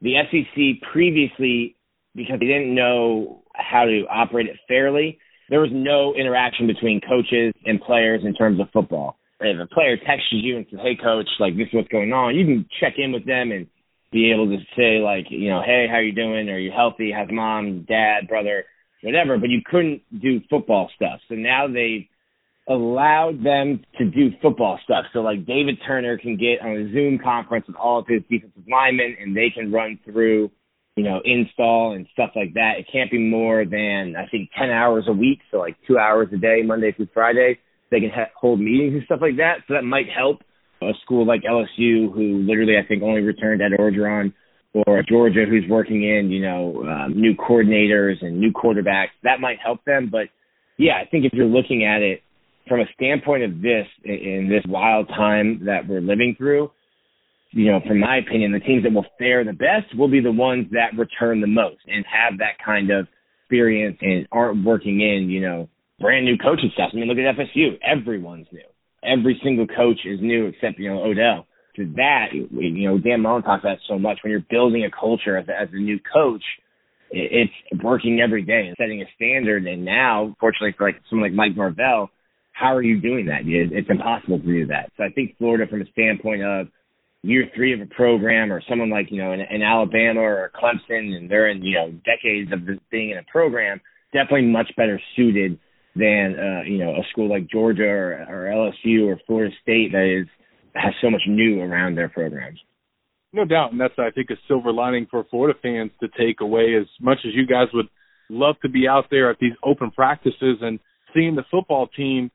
the 0.00 0.14
SEC 0.30 0.88
previously, 0.92 1.76
because 2.14 2.40
they 2.40 2.46
didn't 2.46 2.74
know 2.74 3.42
how 3.54 3.84
to 3.84 4.04
operate 4.10 4.46
it 4.46 4.56
fairly, 4.68 5.18
there 5.50 5.60
was 5.60 5.70
no 5.72 6.14
interaction 6.14 6.66
between 6.66 7.00
coaches 7.00 7.52
and 7.64 7.80
players 7.80 8.22
in 8.24 8.34
terms 8.34 8.60
of 8.60 8.68
football. 8.72 9.18
If 9.40 9.60
a 9.60 9.66
player 9.74 9.96
texts 9.96 10.28
you 10.30 10.56
and 10.56 10.66
says, 10.70 10.80
"Hey, 10.80 10.96
coach, 10.96 11.28
like 11.38 11.56
this 11.56 11.68
is 11.68 11.74
what's 11.74 11.88
going 11.88 12.12
on," 12.12 12.34
you 12.34 12.46
can 12.46 12.66
check 12.80 12.94
in 12.98 13.12
with 13.12 13.26
them 13.26 13.52
and 13.52 13.66
be 14.10 14.30
able 14.30 14.46
to 14.46 14.58
say, 14.76 15.00
like, 15.00 15.26
you 15.30 15.50
know, 15.50 15.60
"Hey, 15.60 15.86
how 15.86 15.96
are 15.96 16.02
you 16.02 16.12
doing? 16.12 16.48
Are 16.48 16.58
you 16.58 16.70
healthy? 16.70 17.12
How's 17.12 17.30
mom, 17.30 17.82
dad, 17.82 18.28
brother?" 18.28 18.64
whatever, 19.04 19.38
but 19.38 19.50
you 19.50 19.60
couldn't 19.64 20.02
do 20.20 20.40
football 20.48 20.90
stuff. 20.96 21.20
So 21.28 21.34
now 21.34 21.68
they 21.68 22.08
allowed 22.66 23.44
them 23.44 23.84
to 23.98 24.06
do 24.06 24.30
football 24.40 24.80
stuff. 24.82 25.04
So 25.12 25.20
like 25.20 25.44
David 25.46 25.76
Turner 25.86 26.16
can 26.16 26.36
get 26.36 26.62
on 26.62 26.70
a 26.70 26.92
Zoom 26.92 27.18
conference 27.22 27.66
with 27.66 27.76
all 27.76 27.98
of 27.98 28.06
his 28.08 28.22
defensive 28.30 28.62
linemen 28.68 29.16
and 29.20 29.36
they 29.36 29.50
can 29.54 29.70
run 29.70 29.98
through, 30.04 30.50
you 30.96 31.02
know, 31.02 31.20
install 31.24 31.92
and 31.92 32.06
stuff 32.12 32.30
like 32.36 32.54
that. 32.54 32.74
It 32.78 32.86
can't 32.90 33.10
be 33.10 33.18
more 33.18 33.64
than 33.64 34.14
I 34.16 34.28
think 34.30 34.50
10 34.58 34.70
hours 34.70 35.04
a 35.08 35.12
week. 35.12 35.40
So 35.50 35.58
like 35.58 35.76
two 35.86 35.98
hours 35.98 36.28
a 36.32 36.36
day, 36.36 36.62
Monday 36.64 36.92
through 36.92 37.08
Friday. 37.12 37.58
They 37.90 38.00
can 38.00 38.10
ha- 38.10 38.30
hold 38.38 38.60
meetings 38.60 38.94
and 38.94 39.02
stuff 39.04 39.20
like 39.20 39.36
that. 39.36 39.58
So 39.66 39.74
that 39.74 39.82
might 39.82 40.06
help 40.08 40.42
a 40.82 40.92
school 41.02 41.26
like 41.26 41.42
LSU 41.42 42.12
who 42.12 42.44
literally 42.46 42.74
I 42.78 42.86
think 42.86 43.02
only 43.02 43.22
returned 43.22 43.62
Ed 43.62 43.78
Orgeron 43.78 44.32
or 44.72 45.02
Georgia 45.08 45.44
who's 45.48 45.64
working 45.68 46.02
in, 46.02 46.30
you 46.30 46.42
know, 46.42 46.84
um, 46.84 47.14
new 47.14 47.34
coordinators 47.34 48.22
and 48.22 48.38
new 48.38 48.52
quarterbacks, 48.52 49.14
that 49.22 49.40
might 49.40 49.58
help 49.64 49.84
them. 49.84 50.08
But 50.10 50.28
yeah, 50.76 50.94
I 50.94 51.08
think 51.08 51.24
if 51.24 51.32
you're 51.32 51.46
looking 51.46 51.84
at 51.84 52.02
it 52.02 52.22
from 52.68 52.80
a 52.80 52.86
standpoint 52.94 53.44
of 53.44 53.62
this 53.62 53.86
in 54.04 54.48
this 54.50 54.64
wild 54.68 55.08
time 55.08 55.64
that 55.66 55.88
we're 55.88 56.00
living 56.00 56.34
through, 56.36 56.70
you 57.54 57.70
know, 57.70 57.80
from 57.86 58.00
my 58.00 58.18
opinion, 58.18 58.52
the 58.52 58.60
teams 58.60 58.82
that 58.82 58.92
will 58.92 59.06
fare 59.18 59.44
the 59.44 59.52
best 59.52 59.96
will 59.96 60.08
be 60.08 60.20
the 60.20 60.32
ones 60.32 60.66
that 60.72 60.98
return 60.98 61.40
the 61.40 61.46
most 61.46 61.80
and 61.86 62.04
have 62.04 62.38
that 62.38 62.58
kind 62.64 62.90
of 62.90 63.06
experience 63.42 63.96
and 64.00 64.26
aren't 64.32 64.64
working 64.64 65.00
in, 65.00 65.30
you 65.30 65.40
know, 65.40 65.68
brand 66.00 66.24
new 66.24 66.36
coaching 66.36 66.70
staff. 66.74 66.90
I 66.92 66.96
mean, 66.96 67.06
look 67.06 67.18
at 67.18 67.36
FSU. 67.36 67.78
Everyone's 67.80 68.46
new. 68.52 68.66
Every 69.04 69.40
single 69.44 69.66
coach 69.66 70.00
is 70.04 70.20
new 70.20 70.46
except, 70.46 70.78
you 70.78 70.92
know, 70.92 71.04
Odell 71.04 71.46
to 71.76 71.92
that, 71.96 72.26
you 72.32 72.88
know, 72.88 72.98
Dan 72.98 73.20
Mullen 73.20 73.42
talks 73.42 73.64
about 73.64 73.78
so 73.88 73.98
much. 73.98 74.18
When 74.22 74.30
you're 74.30 74.44
building 74.48 74.84
a 74.84 74.90
culture 74.90 75.36
as 75.36 75.48
a, 75.48 75.60
as 75.60 75.68
a 75.72 75.76
new 75.76 75.98
coach, 75.98 76.42
it's 77.10 77.52
working 77.82 78.20
every 78.20 78.42
day 78.42 78.66
and 78.66 78.76
setting 78.78 79.02
a 79.02 79.06
standard. 79.16 79.66
And 79.66 79.84
now, 79.84 80.34
fortunately 80.40 80.74
for 80.76 80.86
like 80.86 81.00
someone 81.10 81.30
like 81.30 81.36
Mike 81.36 81.56
Norvell, 81.56 82.10
how 82.52 82.74
are 82.74 82.82
you 82.82 83.00
doing 83.00 83.26
that? 83.26 83.42
It's 83.44 83.90
impossible 83.90 84.38
to 84.38 84.44
do 84.44 84.66
that. 84.68 84.92
So 84.96 85.02
I 85.02 85.10
think 85.10 85.36
Florida, 85.38 85.66
from 85.68 85.82
a 85.82 85.90
standpoint 85.90 86.42
of 86.42 86.68
year 87.24 87.50
three 87.54 87.72
of 87.72 87.80
a 87.80 87.86
program 87.86 88.52
or 88.52 88.62
someone 88.68 88.90
like, 88.90 89.10
you 89.10 89.22
know, 89.22 89.32
in, 89.32 89.40
in 89.40 89.62
Alabama 89.62 90.20
or 90.20 90.52
Clemson 90.54 91.16
and 91.16 91.30
they're 91.30 91.48
in, 91.48 91.62
you 91.62 91.74
know, 91.74 91.90
decades 92.04 92.52
of 92.52 92.60
being 92.90 93.10
in 93.10 93.18
a 93.18 93.22
program, 93.30 93.80
definitely 94.12 94.46
much 94.46 94.70
better 94.76 95.00
suited 95.16 95.58
than, 95.96 96.36
uh, 96.38 96.62
you 96.68 96.78
know, 96.78 96.90
a 96.90 97.02
school 97.10 97.30
like 97.30 97.50
Georgia 97.50 97.88
or, 97.88 98.12
or 98.28 98.72
LSU 98.86 99.06
or 99.06 99.18
Florida 99.26 99.54
State 99.62 99.92
that 99.92 100.20
is, 100.20 100.26
has 100.74 100.92
so 101.00 101.08
much 101.08 101.22
new 101.26 101.60
around 101.60 101.94
their 101.94 102.08
programs. 102.08 102.58
No 103.32 103.44
doubt. 103.44 103.72
And 103.72 103.80
that's, 103.80 103.94
I 103.98 104.10
think, 104.10 104.30
a 104.30 104.36
silver 104.46 104.72
lining 104.72 105.06
for 105.10 105.24
Florida 105.30 105.58
fans 105.62 105.92
to 106.00 106.08
take 106.08 106.40
away 106.40 106.76
as 106.78 106.86
much 107.00 107.18
as 107.26 107.34
you 107.34 107.46
guys 107.46 107.68
would 107.72 107.88
love 108.28 108.56
to 108.62 108.68
be 108.68 108.86
out 108.86 109.06
there 109.10 109.30
at 109.30 109.38
these 109.40 109.54
open 109.64 109.90
practices 109.90 110.58
and 110.60 110.78
seeing 111.14 111.36
the 111.36 111.44
football 111.50 111.86
team. 111.88 112.30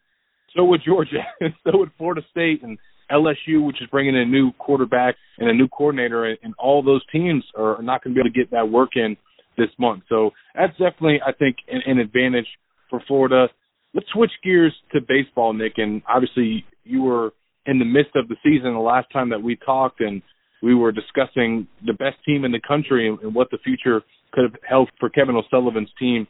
So 0.55 0.63
would 0.65 0.81
Georgia, 0.85 1.23
and 1.39 1.53
so 1.63 1.77
would 1.77 1.91
Florida 1.97 2.21
State, 2.31 2.63
and 2.63 2.79
LSU, 3.11 3.65
which 3.65 3.81
is 3.81 3.87
bringing 3.89 4.15
in 4.15 4.21
a 4.21 4.25
new 4.25 4.51
quarterback 4.53 5.15
and 5.37 5.49
a 5.49 5.53
new 5.53 5.67
coordinator, 5.67 6.25
and 6.25 6.53
all 6.57 6.83
those 6.83 7.01
teams 7.11 7.43
are 7.55 7.81
not 7.81 8.03
going 8.03 8.13
to 8.13 8.15
be 8.15 8.21
able 8.21 8.31
to 8.31 8.39
get 8.39 8.51
that 8.51 8.69
work 8.69 8.91
in 8.95 9.17
this 9.57 9.69
month. 9.77 10.03
So 10.09 10.31
that's 10.55 10.71
definitely, 10.73 11.19
I 11.25 11.31
think, 11.33 11.57
an, 11.67 11.81
an 11.85 11.99
advantage 11.99 12.47
for 12.89 13.01
Florida. 13.07 13.47
Let's 13.93 14.07
switch 14.13 14.31
gears 14.43 14.73
to 14.93 14.99
baseball, 15.01 15.53
Nick. 15.53 15.73
And 15.77 16.01
obviously, 16.07 16.65
you 16.83 17.03
were 17.03 17.33
in 17.65 17.79
the 17.79 17.85
midst 17.85 18.15
of 18.15 18.27
the 18.27 18.35
season 18.43 18.73
the 18.73 18.79
last 18.79 19.07
time 19.11 19.29
that 19.29 19.41
we 19.41 19.55
talked, 19.55 20.01
and 20.01 20.21
we 20.61 20.75
were 20.75 20.91
discussing 20.91 21.67
the 21.85 21.93
best 21.93 22.17
team 22.25 22.45
in 22.45 22.51
the 22.51 22.61
country 22.65 23.07
and, 23.07 23.19
and 23.19 23.35
what 23.35 23.49
the 23.51 23.57
future 23.63 24.01
could 24.31 24.43
have 24.43 24.55
held 24.67 24.89
for 24.99 25.09
Kevin 25.09 25.35
O'Sullivan's 25.35 25.91
team. 25.99 26.27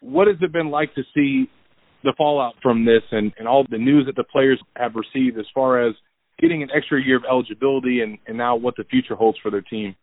What 0.00 0.28
has 0.28 0.36
it 0.40 0.52
been 0.52 0.70
like 0.70 0.94
to 0.94 1.02
see 1.14 1.48
the 2.06 2.14
fallout 2.16 2.54
from 2.62 2.84
this 2.84 3.02
and, 3.10 3.32
and 3.38 3.46
all 3.46 3.66
the 3.68 3.78
news 3.78 4.06
that 4.06 4.16
the 4.16 4.24
players 4.24 4.60
have 4.76 4.92
received 4.94 5.38
as 5.38 5.46
far 5.54 5.86
as 5.86 5.94
getting 6.40 6.62
an 6.62 6.68
extra 6.74 7.02
year 7.02 7.16
of 7.16 7.24
eligibility 7.28 8.00
and, 8.00 8.18
and 8.26 8.36
now 8.36 8.56
what 8.56 8.76
the 8.76 8.84
future 8.84 9.14
holds 9.14 9.38
for 9.42 9.50
their 9.50 9.62
team? 9.62 9.94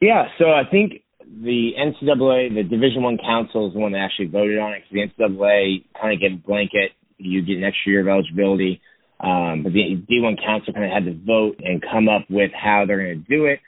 Yeah, 0.00 0.24
so 0.38 0.46
I 0.46 0.62
think 0.70 1.02
the 1.20 1.72
NCAA, 1.78 2.54
the 2.54 2.62
Division 2.62 3.02
One 3.02 3.18
Council, 3.18 3.68
is 3.68 3.74
the 3.74 3.80
one 3.80 3.92
that 3.92 3.98
actually 3.98 4.26
voted 4.26 4.58
on 4.58 4.72
it. 4.72 4.82
Because 4.90 5.10
the 5.18 5.24
NCAA 5.24 5.84
kind 6.00 6.14
of 6.14 6.20
gave 6.20 6.44
blanket, 6.44 6.92
you 7.18 7.42
get 7.42 7.58
an 7.58 7.64
extra 7.64 7.92
year 7.92 8.00
of 8.00 8.08
eligibility. 8.08 8.80
Um, 9.20 9.62
but 9.62 9.72
the 9.72 10.02
D1 10.10 10.42
Council 10.44 10.72
kind 10.72 10.86
of 10.86 10.90
had 10.90 11.04
to 11.04 11.18
vote 11.26 11.60
and 11.62 11.82
come 11.82 12.08
up 12.08 12.24
with 12.30 12.50
how 12.54 12.84
they're 12.86 13.04
going 13.04 13.22
to 13.22 13.36
do 13.36 13.44
it. 13.44 13.60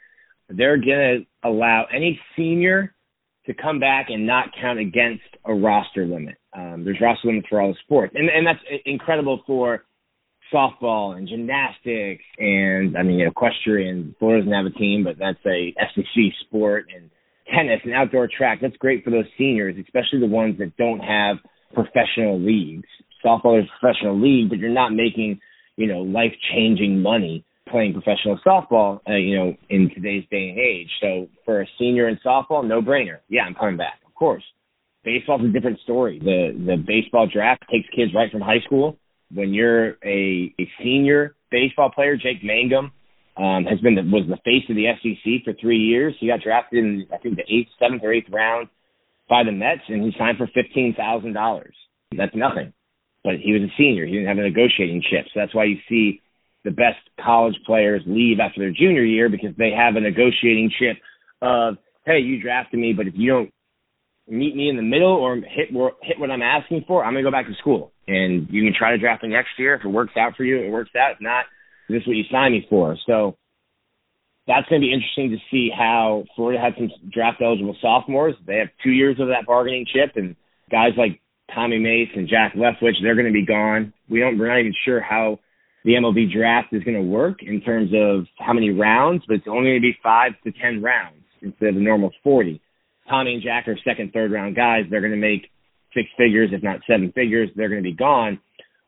They're 0.49 0.79
going 0.79 1.27
to 1.45 1.49
allow 1.49 1.87
any 1.95 2.19
senior 2.37 2.95
to 3.47 3.55
come 3.55 3.81
back 3.81 4.07
and 4.09 4.27
not 4.27 4.47
count 4.61 4.79
against 4.79 5.23
a 5.45 5.55
roster 5.55 6.07
limit. 6.07 6.37
Um, 6.57 6.85
there's 6.85 7.01
roster 7.01 7.29
limits 7.29 7.49
for 7.49 7.61
all 7.61 7.69
the 7.69 7.79
sports, 7.85 8.15
and 8.15 8.29
and 8.29 8.47
that's 8.47 8.61
incredible 8.85 9.43
for 9.47 9.85
softball 10.53 11.17
and 11.17 11.27
gymnastics 11.27 12.25
and 12.39 12.97
I 12.97 13.03
mean 13.03 13.27
equestrian. 13.27 14.15
Florida 14.19 14.45
doesn't 14.45 14.57
have 14.57 14.67
a 14.67 14.79
team, 14.79 15.05
but 15.05 15.19
that's 15.19 15.39
a 15.47 15.75
SEC 15.95 16.23
sport 16.47 16.87
and 16.95 17.11
tennis 17.55 17.81
and 17.85 17.95
outdoor 17.95 18.29
track. 18.29 18.59
That's 18.61 18.77
great 18.77 19.03
for 19.05 19.11
those 19.11 19.25
seniors, 19.39 19.77
especially 19.81 20.21
the 20.21 20.27
ones 20.27 20.59
that 20.59 20.77
don't 20.77 21.01
have 21.01 21.37
professional 21.75 22.39
leagues. 22.39 22.89
Softball 23.25 23.61
is 23.61 23.67
a 23.67 23.81
professional 23.81 24.21
league, 24.21 24.51
but 24.51 24.59
you're 24.59 24.71
not 24.71 24.93
making 24.93 25.41
you 25.77 25.87
know 25.87 26.01
life 26.01 26.33
changing 26.55 27.03
money 27.03 27.45
playing 27.73 27.95
professional 27.95 28.39
softball, 28.47 29.01
uh, 29.09 29.15
you 29.15 29.37
know, 29.37 29.55
in 29.71 29.91
today's 29.95 30.25
day 30.31 30.51
and 30.51 30.59
age. 30.59 30.91
So 31.01 31.29
for 31.45 31.63
a 31.63 31.67
senior 31.79 32.09
in 32.09 32.21
softball, 32.25 32.65
no 32.65 32.81
brainer. 32.81 33.19
Yeah, 33.29 33.43
I'm 33.43 33.55
coming 33.55 33.77
back, 33.77 34.01
of 34.07 34.15
course. 34.15 34.45
Baseball's 35.03 35.45
a 35.45 35.49
different 35.49 35.81
story. 35.81 36.21
The 36.21 36.53
the 36.65 36.77
baseball 36.77 37.27
draft 37.27 37.65
takes 37.69 37.89
kids 37.97 38.13
right 38.15 38.31
from 38.31 38.41
high 38.41 38.61
school. 38.65 38.99
When 39.35 39.53
you're 39.53 39.97
a, 40.05 40.55
a 40.61 40.71
senior 40.81 41.35
baseball 41.51 41.91
player, 41.91 42.17
Jake 42.17 42.45
Mangum 42.45 42.93
um, 43.37 43.65
has 43.65 43.81
been 43.81 43.97
the, 43.97 44.03
was 44.03 44.29
the 44.29 44.39
face 44.45 44.63
of 44.69 44.77
the 44.77 44.87
SEC 45.03 45.45
for 45.45 45.59
three 45.61 45.79
years. 45.79 46.15
He 46.21 46.29
got 46.29 46.41
drafted 46.41 46.85
in 46.85 47.07
I 47.13 47.19
think 47.19 47.37
the 47.37 47.53
eighth, 47.53 47.71
seventh, 47.81 48.03
or 48.05 48.13
eighth 48.13 48.31
round 48.31 48.69
by 49.29 49.43
the 49.43 49.51
Mets, 49.51 49.83
and 49.89 50.05
he 50.05 50.13
signed 50.17 50.39
for 50.39 50.47
fifteen 50.55 50.95
thousand 50.97 51.33
dollars. 51.33 51.75
That's 52.17 52.37
nothing. 52.37 52.73
But 53.25 53.35
he 53.43 53.53
was 53.53 53.63
a 53.63 53.73
senior. 53.77 54.07
He 54.07 54.13
didn't 54.13 54.29
have 54.29 54.39
a 54.39 54.43
negotiating 54.43 55.03
chip. 55.03 55.27
So 55.33 55.41
that's 55.41 55.55
why 55.55 55.65
you 55.65 55.79
see 55.89 56.22
the 56.65 56.71
best 56.71 56.99
college 57.23 57.57
players 57.67 58.03
leave 58.07 58.39
after 58.41 58.61
their 58.61 58.71
junior 58.71 59.05
year 59.05 59.29
because 59.29 59.55
they 59.57 59.71
have 59.71 59.97
a 59.97 60.01
negotiating 60.01 60.71
chip 60.79 60.97
of, 61.41 61.77
hey, 62.07 62.19
you 62.19 62.41
drafted 62.41 62.79
me, 62.79 62.93
but 62.93 63.07
if 63.07 63.15
you 63.17 63.31
don't 63.31 63.53
meet 64.29 64.55
me 64.55 64.69
in 64.69 64.77
the 64.77 64.83
middle 64.83 65.13
or 65.13 65.37
hit 65.37 65.71
hit 66.03 66.19
what 66.19 66.31
I'm 66.31 66.43
asking 66.43 66.85
for, 66.87 67.05
I'm 67.05 67.15
gonna 67.15 67.25
go 67.25 67.31
back 67.31 67.47
to 67.47 67.55
school. 67.55 67.93
And 68.07 68.49
you 68.51 68.63
can 68.63 68.75
try 68.77 68.93
to 68.93 68.99
draft 68.99 69.23
me 69.23 69.31
next 69.31 69.51
year. 69.59 69.75
If 69.75 69.85
it 69.85 69.89
works 69.89 70.15
out 70.17 70.37
for 70.37 70.45
you, 70.45 70.59
it 70.59 70.71
works 70.71 70.91
out. 70.97 71.13
If 71.13 71.21
not, 71.21 71.47
this 71.89 72.03
is 72.03 72.07
what 72.07 72.17
you 72.17 72.25
signed 72.31 72.55
me 72.55 72.67
for. 72.69 72.97
So 73.07 73.37
that's 74.47 74.69
to 74.69 74.81
be 74.81 74.93
interesting 74.93 75.31
to 75.31 75.39
see 75.51 75.71
how 75.77 76.25
Florida 76.35 76.61
had 76.61 76.75
some 76.77 76.91
draft 77.13 77.41
eligible 77.43 77.77
sophomores. 77.81 78.35
They 78.47 78.57
have 78.57 78.69
two 78.83 78.91
years 78.91 79.19
of 79.21 79.29
that 79.29 79.47
bargaining 79.47 79.87
chip, 79.87 80.17
and 80.17 80.37
guys 80.71 80.93
like 80.97 81.21
Tommy 81.55 81.79
Mace 81.79 82.09
and 82.17 82.29
Jack 82.29 82.55
Leftwich, 82.55 82.95
they're 83.03 83.15
to 83.15 83.33
be 83.33 83.47
gone. 83.47 83.93
We 84.09 84.21
don't, 84.21 84.39
we're 84.39 84.49
not 84.49 84.61
even 84.61 84.75
sure 84.85 85.01
how 85.01 85.39
the 85.85 85.93
MLB 85.93 86.33
draft 86.33 86.73
is 86.73 86.83
going 86.85 86.97
to 86.97 87.03
work 87.03 87.43
in 87.43 87.61
terms 87.61 87.91
of 87.95 88.27
how 88.39 88.53
many 88.53 88.71
rounds, 88.71 89.25
but 89.27 89.35
it's 89.35 89.47
only 89.49 89.71
going 89.71 89.81
to 89.81 89.81
be 89.81 89.97
five 90.03 90.33
to 90.45 90.53
ten 90.53 90.83
rounds 90.83 91.25
instead 91.41 91.71
of 91.71 91.75
the 91.75 91.81
normal 91.81 92.11
forty. 92.23 92.61
Tommy 93.09 93.35
and 93.35 93.43
Jack 93.43 93.67
are 93.69 93.77
second, 93.85 94.13
third 94.13 94.31
round 94.31 94.55
guys. 94.55 94.85
They're 94.91 95.01
going 95.01 95.13
to 95.13 95.17
make 95.17 95.51
six 95.95 96.09
figures, 96.17 96.51
if 96.53 96.63
not 96.63 96.81
seven 96.87 97.13
figures. 97.13 97.51
They're 97.57 97.69
going 97.69 97.83
to 97.83 97.89
be 97.89 97.97
gone. 97.97 98.41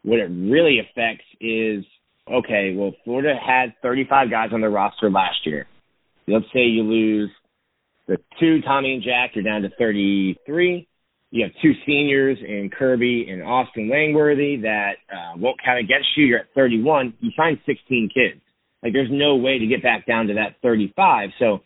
What 0.02 0.20
it 0.20 0.30
really 0.30 0.78
affects 0.78 1.24
is 1.40 1.84
okay, 2.30 2.74
well, 2.76 2.92
Florida 3.04 3.34
had 3.44 3.74
35 3.82 4.30
guys 4.30 4.50
on 4.52 4.60
their 4.60 4.70
roster 4.70 5.10
last 5.10 5.44
year. 5.44 5.66
Let's 6.26 6.46
say 6.54 6.60
you 6.60 6.82
lose 6.82 7.30
the 8.06 8.18
two, 8.40 8.60
Tommy 8.62 8.94
and 8.94 9.02
Jack, 9.02 9.32
you're 9.34 9.44
down 9.44 9.62
to 9.62 9.70
33 9.78 10.86
you 11.34 11.42
have 11.42 11.50
two 11.60 11.72
seniors 11.84 12.38
in 12.40 12.70
Kirby 12.70 13.26
and 13.28 13.42
Austin 13.42 13.90
Langworthy 13.90 14.58
that 14.58 14.92
uh, 15.12 15.36
won't 15.36 15.56
count 15.64 15.80
against 15.80 16.06
you. 16.16 16.26
You're 16.26 16.38
at 16.38 16.54
31. 16.54 17.12
You 17.18 17.32
signed 17.36 17.58
16 17.66 18.08
kids. 18.14 18.40
Like 18.84 18.92
there's 18.92 19.08
no 19.10 19.34
way 19.34 19.58
to 19.58 19.66
get 19.66 19.82
back 19.82 20.06
down 20.06 20.28
to 20.28 20.34
that 20.34 20.54
35. 20.62 21.30
So 21.40 21.58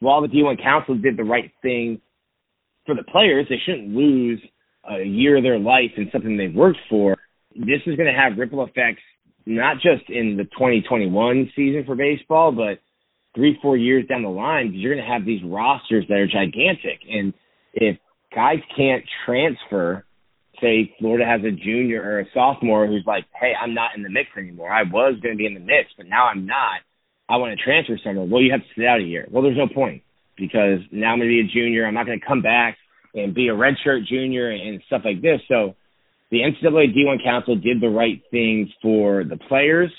while 0.00 0.20
the 0.20 0.28
D1 0.28 0.62
Council 0.62 0.94
did 0.96 1.16
the 1.16 1.24
right 1.24 1.50
thing 1.62 2.02
for 2.84 2.94
the 2.94 3.02
players, 3.02 3.46
they 3.48 3.56
shouldn't 3.64 3.96
lose 3.96 4.42
a 4.86 5.02
year 5.02 5.38
of 5.38 5.42
their 5.42 5.58
life 5.58 5.92
in 5.96 6.10
something 6.12 6.36
they've 6.36 6.54
worked 6.54 6.80
for. 6.90 7.16
This 7.56 7.80
is 7.86 7.96
going 7.96 8.12
to 8.12 8.20
have 8.20 8.36
ripple 8.36 8.62
effects 8.62 9.00
not 9.46 9.76
just 9.76 10.10
in 10.10 10.36
the 10.36 10.44
2021 10.44 11.50
season 11.56 11.84
for 11.86 11.96
baseball, 11.96 12.52
but 12.52 12.78
three, 13.34 13.58
four 13.62 13.78
years 13.78 14.06
down 14.06 14.22
the 14.22 14.28
line, 14.28 14.72
you're 14.74 14.94
going 14.94 15.06
to 15.06 15.10
have 15.10 15.24
these 15.24 15.40
rosters 15.42 16.04
that 16.10 16.18
are 16.18 16.26
gigantic. 16.26 17.00
And 17.10 17.32
if 17.72 17.96
guys 18.34 18.58
can't 18.76 19.04
transfer. 19.26 20.04
Say 20.60 20.94
Florida 20.98 21.24
has 21.26 21.40
a 21.42 21.50
junior 21.50 22.02
or 22.02 22.20
a 22.20 22.26
sophomore 22.32 22.86
who's 22.86 23.04
like, 23.06 23.24
hey, 23.38 23.52
I'm 23.60 23.74
not 23.74 23.90
in 23.96 24.02
the 24.02 24.10
mix 24.10 24.30
anymore. 24.36 24.70
I 24.72 24.82
was 24.82 25.18
going 25.20 25.34
to 25.34 25.38
be 25.38 25.46
in 25.46 25.54
the 25.54 25.60
mix, 25.60 25.90
but 25.96 26.06
now 26.06 26.26
I'm 26.26 26.46
not. 26.46 26.80
I 27.28 27.36
want 27.36 27.58
to 27.58 27.64
transfer 27.64 27.98
somewhere. 28.04 28.26
Well, 28.26 28.42
you 28.42 28.52
have 28.52 28.60
to 28.60 28.66
sit 28.76 28.86
out 28.86 29.00
a 29.00 29.04
year. 29.04 29.26
Well, 29.30 29.42
there's 29.42 29.56
no 29.56 29.68
point 29.68 30.02
because 30.36 30.80
now 30.92 31.12
I'm 31.12 31.18
going 31.18 31.28
to 31.28 31.34
be 31.34 31.40
a 31.40 31.52
junior. 31.52 31.86
I'm 31.86 31.94
not 31.94 32.06
going 32.06 32.20
to 32.20 32.26
come 32.26 32.42
back 32.42 32.76
and 33.14 33.34
be 33.34 33.48
a 33.48 33.52
redshirt 33.52 34.06
junior 34.06 34.50
and 34.50 34.82
stuff 34.86 35.02
like 35.04 35.22
this. 35.22 35.40
So 35.48 35.74
the 36.30 36.38
NCAA 36.38 36.94
D1 36.94 37.22
Council 37.24 37.56
did 37.56 37.80
the 37.80 37.88
right 37.88 38.22
things 38.30 38.68
for 38.82 39.24
the 39.24 39.36
players, 39.36 39.90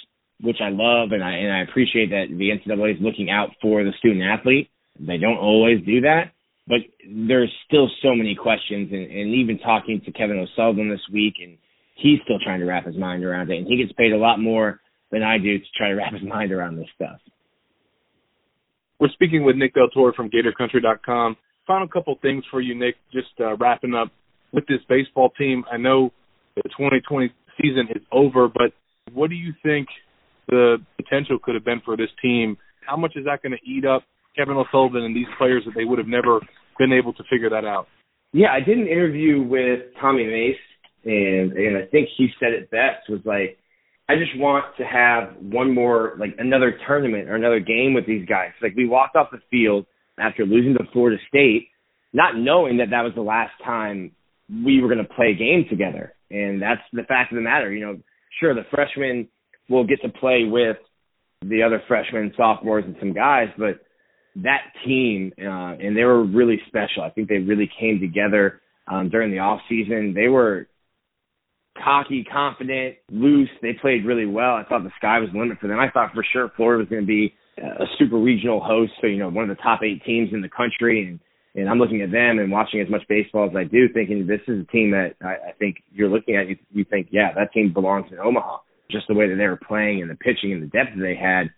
which 0.41 0.57
I 0.61 0.69
love, 0.69 1.11
and 1.11 1.23
I 1.23 1.31
and 1.31 1.53
I 1.53 1.61
appreciate 1.61 2.09
that 2.09 2.25
the 2.29 2.49
NCAA 2.51 2.95
is 2.95 3.01
looking 3.01 3.29
out 3.29 3.51
for 3.61 3.83
the 3.83 3.91
student 3.99 4.23
athlete. 4.23 4.69
They 4.99 5.17
don't 5.17 5.37
always 5.37 5.83
do 5.85 6.01
that, 6.01 6.31
but 6.67 6.79
there's 7.07 7.51
still 7.67 7.89
so 8.01 8.15
many 8.15 8.35
questions 8.35 8.89
and, 8.91 9.11
and 9.11 9.33
even 9.33 9.59
talking 9.59 10.01
to 10.05 10.11
Kevin 10.11 10.39
O'Sullivan 10.39 10.89
this 10.89 11.01
week 11.11 11.35
and 11.41 11.57
he's 11.95 12.19
still 12.23 12.39
trying 12.43 12.59
to 12.59 12.65
wrap 12.65 12.85
his 12.85 12.97
mind 12.97 13.23
around 13.23 13.51
it 13.51 13.57
and 13.57 13.67
he 13.67 13.77
gets 13.77 13.91
paid 13.93 14.13
a 14.13 14.17
lot 14.17 14.39
more 14.39 14.79
than 15.11 15.23
I 15.23 15.37
do 15.37 15.57
to 15.57 15.65
try 15.77 15.89
to 15.89 15.95
wrap 15.95 16.13
his 16.19 16.23
mind 16.23 16.51
around 16.51 16.77
this 16.77 16.87
stuff. 16.95 17.19
We're 18.99 19.09
speaking 19.09 19.43
with 19.43 19.57
Nick 19.57 19.73
Del 19.73 19.89
Toro 19.89 20.13
from 20.13 20.29
GatorCountry.com. 20.29 21.35
Final 21.67 21.87
couple 21.87 22.17
things 22.21 22.43
for 22.49 22.61
you, 22.61 22.75
Nick. 22.75 22.95
Just 23.11 23.27
uh, 23.39 23.57
wrapping 23.57 23.93
up 23.93 24.09
with 24.53 24.65
this 24.67 24.79
baseball 24.87 25.31
team. 25.37 25.65
I 25.71 25.77
know 25.77 26.11
the 26.55 26.63
2020 26.63 27.33
season 27.61 27.87
is 27.93 28.01
over, 28.11 28.47
but 28.47 28.71
what 29.13 29.29
do 29.29 29.35
you 29.35 29.53
think 29.63 29.87
the 30.47 30.77
potential 30.95 31.37
could 31.43 31.55
have 31.55 31.65
been 31.65 31.81
for 31.83 31.97
this 31.97 32.09
team? 32.21 32.57
How 32.87 32.95
much 32.95 33.13
is 33.15 33.25
that 33.25 33.41
going 33.41 33.51
to 33.51 33.69
eat 33.69 33.85
up 33.85 34.03
Kevin 34.35 34.55
O'Sullivan 34.55 35.03
and 35.03 35.15
these 35.15 35.27
players 35.37 35.63
that 35.65 35.73
they 35.75 35.85
would 35.85 35.99
have 35.99 36.07
never 36.07 36.39
been 36.77 36.91
able 36.93 37.13
to 37.13 37.23
figure 37.29 37.49
that 37.49 37.65
out. 37.65 37.87
Yeah, 38.33 38.47
I 38.51 38.59
did 38.59 38.77
an 38.77 38.87
interview 38.87 39.41
with 39.41 39.93
Tommy 40.01 40.25
Mace, 40.25 40.55
and 41.05 41.53
and 41.53 41.77
I 41.77 41.85
think 41.87 42.09
he 42.17 42.27
said 42.39 42.51
it 42.51 42.69
best 42.69 43.09
was 43.09 43.21
like, 43.23 43.57
I 44.09 44.15
just 44.15 44.37
want 44.37 44.65
to 44.77 44.83
have 44.83 45.35
one 45.41 45.73
more 45.73 46.15
like 46.19 46.35
another 46.37 46.77
tournament 46.85 47.29
or 47.29 47.35
another 47.35 47.59
game 47.59 47.93
with 47.93 48.05
these 48.05 48.25
guys. 48.27 48.51
Like 48.61 48.75
we 48.75 48.87
walked 48.87 49.15
off 49.15 49.31
the 49.31 49.39
field 49.49 49.85
after 50.19 50.45
losing 50.45 50.73
to 50.73 50.91
Florida 50.91 51.17
State, 51.29 51.69
not 52.13 52.35
knowing 52.35 52.77
that 52.77 52.89
that 52.91 53.03
was 53.03 53.13
the 53.15 53.21
last 53.21 53.53
time 53.63 54.11
we 54.49 54.81
were 54.81 54.89
going 54.89 55.05
to 55.05 55.13
play 55.13 55.31
a 55.31 55.37
game 55.37 55.65
together, 55.69 56.13
and 56.29 56.61
that's 56.61 56.81
the 56.91 57.03
fact 57.03 57.31
of 57.31 57.37
the 57.37 57.41
matter. 57.41 57.71
You 57.71 57.85
know, 57.85 57.99
sure 58.39 58.53
the 58.53 58.65
freshmen 58.69 59.29
will 59.69 59.85
get 59.85 60.01
to 60.01 60.09
play 60.09 60.43
with 60.43 60.77
the 61.41 61.63
other 61.63 61.81
freshmen, 61.87 62.33
sophomores, 62.35 62.85
and 62.85 62.95
some 62.99 63.13
guys, 63.13 63.47
but 63.57 63.79
that 64.37 64.61
team, 64.85 65.31
uh, 65.39 65.75
and 65.79 65.95
they 65.95 66.03
were 66.03 66.23
really 66.23 66.59
special. 66.67 67.03
I 67.03 67.09
think 67.09 67.29
they 67.29 67.37
really 67.37 67.69
came 67.79 67.99
together 67.99 68.61
um, 68.87 69.09
during 69.09 69.31
the 69.31 69.39
off 69.39 69.61
season. 69.69 70.13
They 70.13 70.27
were 70.27 70.67
cocky, 71.81 72.25
confident, 72.29 72.97
loose. 73.09 73.49
They 73.61 73.73
played 73.81 74.05
really 74.05 74.25
well. 74.25 74.55
I 74.55 74.63
thought 74.67 74.83
the 74.83 74.91
sky 74.97 75.19
was 75.19 75.29
the 75.31 75.39
limit 75.39 75.59
for 75.59 75.67
them. 75.67 75.79
I 75.79 75.89
thought 75.89 76.13
for 76.13 76.25
sure 76.33 76.51
Florida 76.55 76.79
was 76.79 76.89
going 76.89 77.01
to 77.01 77.07
be 77.07 77.33
a 77.57 77.85
super 77.97 78.17
regional 78.17 78.59
host, 78.59 78.91
so 78.99 79.07
you 79.07 79.17
know 79.17 79.29
one 79.29 79.49
of 79.49 79.55
the 79.55 79.61
top 79.61 79.81
eight 79.83 80.03
teams 80.05 80.29
in 80.33 80.41
the 80.41 80.49
country, 80.49 81.07
and 81.07 81.19
and 81.55 81.69
I'm 81.69 81.79
looking 81.79 82.01
at 82.01 82.11
them 82.11 82.39
and 82.39 82.51
watching 82.51 82.81
as 82.81 82.89
much 82.89 83.03
baseball 83.07 83.49
as 83.49 83.55
I 83.55 83.63
do, 83.63 83.87
thinking 83.93 84.27
this 84.27 84.41
is 84.47 84.63
a 84.63 84.71
team 84.71 84.91
that 84.91 85.15
I, 85.21 85.49
I 85.49 85.51
think 85.57 85.77
you're 85.89 86.09
looking 86.09 86.35
at. 86.35 86.49
You, 86.49 86.57
you 86.73 86.83
think, 86.83 87.07
yeah, 87.11 87.33
that 87.33 87.53
team 87.53 87.71
belongs 87.71 88.11
in 88.11 88.19
Omaha. 88.19 88.57
Just 88.91 89.07
the 89.07 89.13
way 89.13 89.29
that 89.29 89.35
they 89.35 89.47
were 89.47 89.59
playing 89.65 90.01
and 90.01 90.11
the 90.11 90.15
pitching 90.15 90.51
and 90.51 90.61
the 90.61 90.67
depth 90.67 90.91
that 90.95 91.01
they 91.01 91.15
had. 91.15 91.49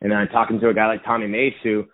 And 0.00 0.10
then 0.10 0.18
I'm 0.18 0.28
talking 0.28 0.58
to 0.58 0.68
a 0.68 0.74
guy 0.74 0.86
like 0.86 1.04
Tommy 1.04 1.28
Mace 1.28 1.54
who 1.62 1.84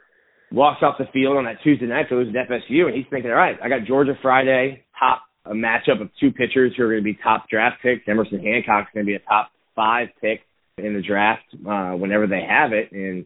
walks 0.52 0.82
off 0.82 0.96
the 0.98 1.06
field 1.12 1.36
on 1.36 1.44
that 1.44 1.62
Tuesday 1.62 1.86
night 1.86 2.08
to 2.08 2.16
lose 2.16 2.32
to 2.32 2.38
FSU, 2.38 2.86
and 2.86 2.94
he's 2.94 3.06
thinking, 3.10 3.30
all 3.30 3.36
right, 3.36 3.56
I 3.62 3.68
got 3.68 3.86
Georgia 3.86 4.14
Friday, 4.22 4.84
top 4.98 5.22
a 5.44 5.52
matchup 5.52 6.02
of 6.02 6.10
two 6.20 6.30
pitchers 6.30 6.74
who 6.76 6.82
are 6.84 6.88
going 6.88 7.00
to 7.00 7.04
be 7.04 7.18
top 7.22 7.48
draft 7.48 7.76
picks. 7.82 8.06
Emerson 8.06 8.40
Hancock's 8.40 8.90
going 8.92 9.06
to 9.06 9.10
be 9.10 9.14
a 9.14 9.20
top 9.20 9.50
five 9.74 10.08
pick 10.20 10.40
in 10.76 10.92
the 10.94 11.00
draft 11.00 11.44
uh, 11.66 11.92
whenever 11.92 12.26
they 12.26 12.42
have 12.46 12.72
it, 12.72 12.92
and 12.92 13.24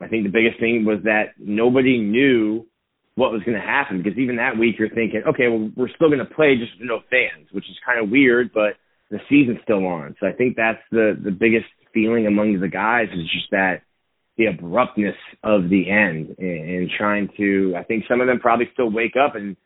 I 0.00 0.08
think 0.08 0.24
the 0.24 0.30
biggest 0.30 0.58
thing 0.58 0.84
was 0.84 0.98
that 1.04 1.34
nobody 1.38 1.98
knew 1.98 2.66
what 3.14 3.30
was 3.30 3.42
going 3.42 3.58
to 3.58 3.64
happen 3.64 4.02
because 4.02 4.18
even 4.18 4.36
that 4.36 4.58
week 4.58 4.76
you're 4.78 4.88
thinking, 4.88 5.22
okay, 5.28 5.48
well 5.48 5.70
we're 5.76 5.92
still 5.94 6.08
going 6.08 6.18
to 6.18 6.34
play 6.34 6.56
just 6.56 6.72
no 6.80 7.00
fans, 7.10 7.48
which 7.52 7.68
is 7.68 7.76
kind 7.84 8.02
of 8.02 8.10
weird, 8.10 8.50
but 8.52 8.74
the 9.10 9.18
season's 9.28 9.58
still 9.62 9.86
on. 9.86 10.16
So 10.18 10.26
I 10.26 10.32
think 10.32 10.56
that's 10.56 10.80
the 10.90 11.14
the 11.22 11.30
biggest 11.30 11.66
feeling 11.92 12.26
among 12.26 12.58
the 12.58 12.68
guys 12.68 13.08
is 13.12 13.30
just 13.30 13.50
that 13.50 13.82
the 14.36 14.46
abruptness 14.46 15.16
of 15.42 15.68
the 15.68 15.90
end 15.90 16.36
and, 16.38 16.90
trying 16.98 17.28
to. 17.36 17.74
I 17.78 17.84
think 17.84 18.04
some 18.08 18.20
of 18.20 18.26
them 18.26 18.40
probably 18.40 18.68
still 18.72 18.90
wake 18.90 19.14
up 19.22 19.34
and 19.34 19.56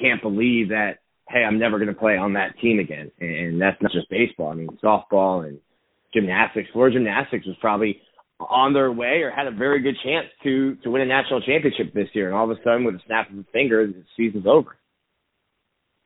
can't 0.00 0.20
believe 0.22 0.68
that 0.70 0.98
hey, 1.28 1.42
I'm 1.42 1.58
never 1.58 1.78
going 1.78 1.92
to 1.92 1.98
play 1.98 2.16
on 2.16 2.34
that 2.34 2.58
team 2.60 2.78
again. 2.78 3.10
And 3.20 3.60
that's 3.60 3.80
not 3.82 3.92
just 3.92 4.08
baseball. 4.08 4.50
I 4.50 4.54
mean, 4.54 4.68
softball 4.82 5.46
and 5.46 5.58
gymnastics. 6.14 6.68
Florida 6.72 6.96
gymnastics 6.96 7.46
was 7.46 7.56
probably 7.60 8.00
on 8.38 8.72
their 8.72 8.92
way 8.92 9.22
or 9.22 9.30
had 9.30 9.46
a 9.46 9.50
very 9.50 9.80
good 9.80 9.96
chance 10.04 10.26
to 10.42 10.76
to 10.84 10.90
win 10.90 11.02
a 11.02 11.06
national 11.06 11.40
championship 11.40 11.92
this 11.94 12.08
year. 12.12 12.26
And 12.26 12.36
all 12.36 12.50
of 12.50 12.56
a 12.56 12.62
sudden, 12.62 12.84
with 12.84 12.96
a 12.96 13.00
snap 13.06 13.30
of 13.30 13.36
the 13.36 13.44
finger, 13.52 13.86
the 13.86 14.04
season's 14.16 14.46
over. 14.46 14.76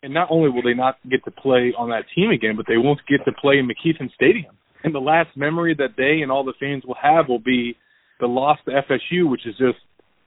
And 0.02 0.14
not 0.14 0.28
only 0.30 0.48
will 0.48 0.62
they 0.62 0.74
not 0.74 0.96
get 1.10 1.22
to 1.24 1.30
play 1.30 1.74
on 1.76 1.90
that 1.90 2.04
team 2.14 2.30
again, 2.30 2.56
but 2.56 2.66
they 2.66 2.78
won't 2.78 3.00
get 3.06 3.22
to 3.26 3.32
play 3.32 3.58
in 3.58 3.68
McKethan 3.68 4.10
Stadium. 4.14 4.56
And 4.82 4.94
the 4.94 5.00
last 5.00 5.36
memory 5.36 5.74
that 5.74 5.96
they 5.98 6.22
and 6.22 6.32
all 6.32 6.44
the 6.44 6.54
fans 6.58 6.84
will 6.86 6.96
have 7.02 7.28
will 7.28 7.40
be 7.40 7.76
the 8.20 8.26
loss 8.26 8.58
to 8.66 8.70
FSU, 8.70 9.30
which 9.30 9.46
is 9.46 9.54
just 9.58 9.78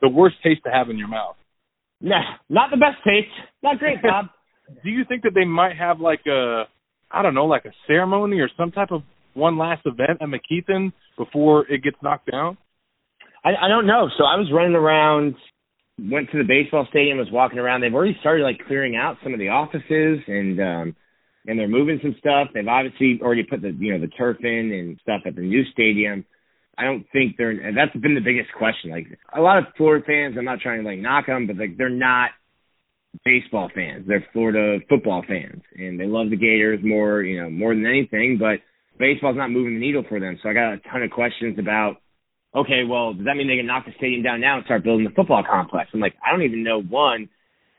the 0.02 0.10
worst 0.10 0.36
taste 0.44 0.62
to 0.66 0.72
have 0.72 0.90
in 0.90 0.98
your 0.98 1.08
mouth. 1.08 1.36
Nah, 2.02 2.22
not 2.50 2.70
the 2.72 2.78
best 2.78 2.98
taste. 3.06 3.32
Not 3.62 3.80
great, 3.80 4.02
Bob. 4.04 4.26
Do 4.84 4.90
you 4.90 5.04
think 5.08 5.24
that 5.24 5.34
they 5.34 5.46
might 5.46 5.78
have 5.78 6.00
like 6.00 6.22
a, 6.28 6.64
I 7.12 7.22
don't 7.22 7.34
know, 7.34 7.46
like 7.46 7.66
a 7.66 7.72
ceremony 7.88 8.40
or 8.40 8.50
some 8.58 8.72
type 8.72 8.92
of 8.92 9.02
one 9.34 9.58
last 9.58 9.82
event 9.86 10.22
at 10.22 10.28
McKethan 10.28 10.92
before 11.18 11.66
it 11.72 11.84
gets 11.84 11.98
knocked 12.02 12.32
down? 12.32 12.58
I, 13.44 13.66
I 13.66 13.68
don't 13.68 13.88
know. 13.88 14.10
So 14.18 14.24
I 14.24 14.36
was 14.36 14.50
running 14.54 14.76
around, 14.76 15.36
went 16.00 16.32
to 16.32 16.38
the 16.38 16.44
baseball 16.48 16.88
stadium, 16.90 17.18
was 17.18 17.28
walking 17.32 17.60
around. 17.60 17.82
They've 17.82 17.94
already 17.94 18.18
started 18.20 18.44
like 18.44 18.60
clearing 18.68 18.96
out 18.96 19.18
some 19.24 19.34
of 19.34 19.40
the 19.40 19.50
offices 19.50 20.20
and 20.28 20.60
um 20.60 20.96
and 21.46 21.60
they're 21.60 21.68
moving 21.68 22.00
some 22.02 22.16
stuff. 22.20 22.50
They've 22.54 22.68
obviously 22.68 23.20
already 23.22 23.44
put 23.44 23.62
the 23.62 23.76
you 23.78 23.94
know 23.94 24.00
the 24.00 24.08
turf 24.08 24.38
in 24.42 24.72
and 24.72 25.00
stuff 25.02 25.22
at 25.26 25.36
the 25.36 25.42
new 25.42 25.64
stadium. 25.72 26.26
I 26.78 26.86
don't 26.86 27.06
think 27.14 27.36
they're 27.38 27.52
and 27.52 27.78
that's 27.78 27.96
been 27.96 28.16
the 28.16 28.22
biggest 28.22 28.50
question. 28.58 28.92
Like 28.92 29.08
a 29.36 29.42
lot 29.42 29.60
of 29.60 29.66
Florida 29.78 30.04
fans, 30.06 30.36
I'm 30.38 30.46
not 30.46 30.60
trying 30.60 30.84
to 30.84 30.90
like 30.90 31.00
knock 31.00 31.28
them, 31.28 31.48
but 31.48 31.58
like 31.58 31.78
they're 31.78 31.90
not 31.90 32.32
baseball 33.24 33.70
fans. 33.74 34.06
They're 34.08 34.26
Florida 34.34 34.84
football 34.90 35.24
fans, 35.28 35.62
and 35.76 36.00
they 36.00 36.06
love 36.06 36.30
the 36.30 36.38
Gators 36.38 36.80
more, 36.84 37.22
you 37.22 37.42
know, 37.42 37.50
more 37.50 37.76
than 37.76 37.86
anything. 37.86 38.38
But 38.40 38.60
baseball's 38.98 39.38
not 39.38 39.52
moving 39.52 39.76
the 39.76 39.80
needle 39.80 40.04
for 40.08 40.20
them. 40.20 40.40
So 40.42 40.50
I 40.50 40.54
got 40.54 40.74
a 40.74 40.80
ton 40.92 41.04
of 41.04 41.12
questions 41.12 41.60
about, 41.60 41.98
okay, 42.56 42.84
well, 42.90 43.14
does 43.14 43.26
that 43.26 43.36
mean 43.36 43.48
they 43.48 43.58
can 43.58 43.68
knock 43.68 43.86
the 43.86 43.94
stadium 43.98 44.24
down 44.24 44.42
now 44.42 44.58
and 44.58 44.66
start 44.66 44.84
building 44.84 45.06
the 45.06 45.14
football 45.16 45.44
complex? 45.48 45.92
I'm 45.94 46.00
like, 46.00 46.16
I 46.26 46.32
don't 46.32 46.44
even 46.44 46.64
know 46.64 46.82
one 46.82 47.30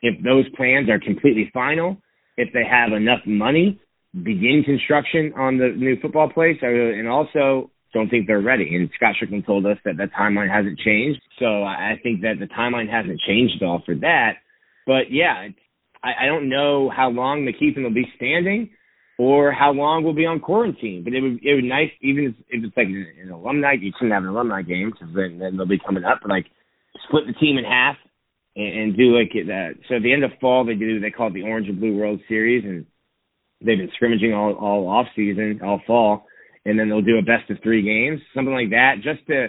if 0.01 0.23
those 0.23 0.45
plans 0.55 0.89
are 0.89 0.99
completely 0.99 1.49
final, 1.53 1.97
if 2.37 2.53
they 2.53 2.63
have 2.63 2.93
enough 2.93 3.19
money 3.25 3.79
begin 4.23 4.63
construction 4.63 5.33
on 5.35 5.57
the 5.57 5.73
new 5.75 5.99
football 6.01 6.29
place, 6.29 6.57
uh, 6.63 6.67
and 6.67 7.07
also 7.07 7.69
don't 7.95 8.09
think 8.09 8.27
they're 8.27 8.41
ready. 8.41 8.75
And 8.75 8.89
Scott 8.97 9.15
Stricklin 9.15 9.45
told 9.45 9.65
us 9.65 9.77
that 9.85 9.95
the 9.95 10.07
timeline 10.19 10.53
hasn't 10.53 10.77
changed. 10.79 11.21
So 11.39 11.63
I 11.63 11.97
think 12.03 12.21
that 12.21 12.35
the 12.39 12.45
timeline 12.45 12.91
hasn't 12.91 13.21
changed 13.21 13.55
at 13.61 13.65
all 13.65 13.81
for 13.85 13.95
that. 13.95 14.33
But 14.85 15.11
yeah, 15.11 15.47
I, 16.03 16.23
I 16.23 16.25
don't 16.25 16.49
know 16.49 16.91
how 16.93 17.09
long 17.09 17.47
McKethan 17.47 17.83
will 17.83 17.93
be 17.93 18.11
standing 18.17 18.69
or 19.17 19.53
how 19.53 19.71
long 19.71 20.03
we'll 20.03 20.13
be 20.13 20.25
on 20.25 20.41
quarantine. 20.41 21.05
But 21.05 21.13
it 21.13 21.21
would 21.21 21.39
it 21.41 21.55
would 21.55 21.63
nice 21.63 21.89
even 22.01 22.35
if, 22.49 22.63
it's 22.65 22.77
like 22.77 22.87
an, 22.87 23.31
alumni. 23.31 23.75
You 23.79 23.93
shouldn't 23.95 24.13
have 24.13 24.23
an 24.23 24.29
alumni 24.29 24.61
game 24.61 24.91
because 24.91 25.15
then, 25.15 25.39
then 25.39 25.55
they'll 25.55 25.65
be 25.65 25.79
coming 25.79 26.03
up. 26.03 26.19
But 26.21 26.31
like 26.31 26.47
split 27.07 27.23
the 27.27 27.33
team 27.33 27.57
in 27.57 27.63
half 27.63 27.95
and, 28.57 28.67
and 28.67 28.97
do 28.97 29.17
like 29.17 29.31
that. 29.47 29.75
So 29.87 29.95
at 29.95 30.03
the 30.03 30.11
end 30.11 30.25
of 30.25 30.31
fall 30.41 30.65
they 30.65 30.75
do 30.75 30.99
they 30.99 31.11
call 31.11 31.27
it 31.27 31.33
the 31.33 31.43
Orange 31.43 31.69
and 31.69 31.79
Blue 31.79 31.95
World 31.95 32.19
Series 32.27 32.65
and 32.65 32.85
they've 33.61 33.77
been 33.77 33.95
scrimmaging 33.95 34.33
all 34.33 34.53
all 34.55 34.89
off 34.89 35.07
season 35.15 35.61
all 35.63 35.79
fall 35.87 36.27
and 36.65 36.79
then 36.79 36.89
they'll 36.89 37.01
do 37.01 37.17
a 37.17 37.21
best 37.21 37.49
of 37.49 37.57
three 37.63 37.81
games 37.81 38.21
something 38.33 38.53
like 38.53 38.69
that 38.71 38.95
just 39.03 39.25
to 39.27 39.47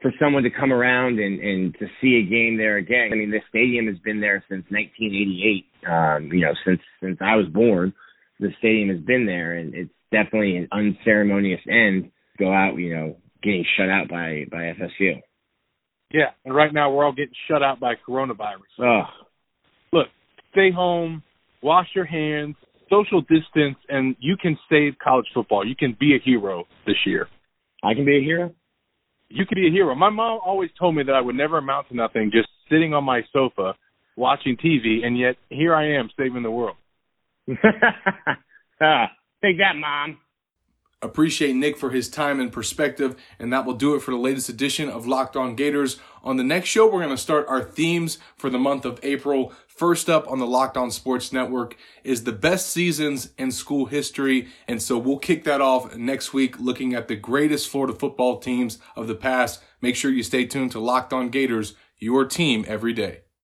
for 0.00 0.12
someone 0.20 0.42
to 0.42 0.50
come 0.50 0.72
around 0.72 1.18
and 1.18 1.40
and 1.40 1.74
to 1.78 1.86
see 2.00 2.16
a 2.16 2.28
game 2.28 2.56
there 2.56 2.76
again. 2.76 3.10
I 3.12 3.16
mean, 3.16 3.30
the 3.30 3.40
stadium 3.48 3.86
has 3.86 3.98
been 3.98 4.20
there 4.20 4.42
since 4.48 4.64
1988. 4.70 5.66
Um, 5.86 6.32
you 6.32 6.40
know, 6.40 6.54
since 6.64 6.80
since 7.02 7.18
I 7.20 7.36
was 7.36 7.46
born, 7.52 7.92
the 8.38 8.48
stadium 8.58 8.88
has 8.88 9.00
been 9.00 9.26
there, 9.26 9.56
and 9.56 9.74
it's 9.74 9.92
definitely 10.10 10.56
an 10.56 10.68
unceremonious 10.72 11.60
end. 11.68 12.10
Go 12.38 12.52
out, 12.52 12.76
you 12.76 12.94
know, 12.94 13.16
getting 13.42 13.64
shut 13.76 13.88
out 13.88 14.08
by 14.08 14.44
by 14.50 14.72
FSU. 14.74 15.20
Yeah, 16.12 16.30
and 16.44 16.54
right 16.54 16.72
now 16.72 16.92
we're 16.92 17.04
all 17.04 17.12
getting 17.12 17.34
shut 17.48 17.62
out 17.62 17.78
by 17.78 17.94
coronavirus. 18.08 18.80
Oh, 18.80 19.02
look, 19.92 20.08
stay 20.52 20.72
home, 20.72 21.22
wash 21.62 21.86
your 21.94 22.06
hands, 22.06 22.56
social 22.90 23.20
distance, 23.22 23.76
and 23.88 24.16
you 24.18 24.36
can 24.36 24.58
save 24.68 24.94
college 25.02 25.26
football. 25.32 25.66
You 25.66 25.76
can 25.76 25.96
be 25.98 26.14
a 26.14 26.18
hero 26.22 26.64
this 26.86 26.96
year. 27.06 27.28
I 27.82 27.94
can 27.94 28.04
be 28.04 28.18
a 28.18 28.22
hero 28.22 28.52
you 29.30 29.46
could 29.46 29.54
be 29.54 29.68
a 29.68 29.70
hero. 29.70 29.94
My 29.94 30.10
mom 30.10 30.40
always 30.44 30.70
told 30.78 30.96
me 30.96 31.04
that 31.04 31.14
I 31.14 31.20
would 31.20 31.36
never 31.36 31.58
amount 31.58 31.88
to 31.88 31.96
nothing 31.96 32.30
just 32.32 32.48
sitting 32.68 32.92
on 32.92 33.04
my 33.04 33.22
sofa 33.32 33.74
watching 34.16 34.56
TV, 34.56 35.04
and 35.04 35.16
yet 35.16 35.36
here 35.48 35.74
I 35.74 35.98
am 35.98 36.10
saving 36.18 36.42
the 36.42 36.50
world. 36.50 36.76
take 37.48 37.56
that, 38.80 39.76
mom. 39.76 40.18
Appreciate 41.02 41.56
Nick 41.56 41.78
for 41.78 41.88
his 41.90 42.10
time 42.10 42.40
and 42.40 42.52
perspective, 42.52 43.16
and 43.38 43.50
that 43.54 43.64
will 43.64 43.74
do 43.74 43.94
it 43.94 44.00
for 44.02 44.10
the 44.10 44.18
latest 44.18 44.50
edition 44.50 44.90
of 44.90 45.06
Locked 45.06 45.34
On 45.34 45.54
Gators. 45.54 45.98
On 46.22 46.36
the 46.36 46.44
next 46.44 46.68
show, 46.68 46.84
we're 46.84 47.02
going 47.02 47.08
to 47.08 47.16
start 47.16 47.46
our 47.48 47.62
themes 47.62 48.18
for 48.36 48.50
the 48.50 48.58
month 48.58 48.84
of 48.84 49.00
April. 49.02 49.50
First 49.66 50.10
up 50.10 50.30
on 50.30 50.40
the 50.40 50.46
Locked 50.46 50.76
On 50.76 50.90
Sports 50.90 51.32
Network 51.32 51.74
is 52.04 52.24
the 52.24 52.32
best 52.32 52.68
seasons 52.68 53.30
in 53.38 53.50
school 53.50 53.86
history, 53.86 54.48
and 54.68 54.82
so 54.82 54.98
we'll 54.98 55.18
kick 55.18 55.44
that 55.44 55.62
off 55.62 55.96
next 55.96 56.34
week 56.34 56.60
looking 56.60 56.92
at 56.92 57.08
the 57.08 57.16
greatest 57.16 57.70
Florida 57.70 57.94
football 57.94 58.38
teams 58.38 58.78
of 58.94 59.06
the 59.06 59.14
past. 59.14 59.62
Make 59.80 59.96
sure 59.96 60.10
you 60.10 60.22
stay 60.22 60.44
tuned 60.44 60.72
to 60.72 60.80
Locked 60.80 61.14
On 61.14 61.30
Gators, 61.30 61.74
your 61.98 62.26
team 62.26 62.66
every 62.68 62.92
day. 62.92 63.20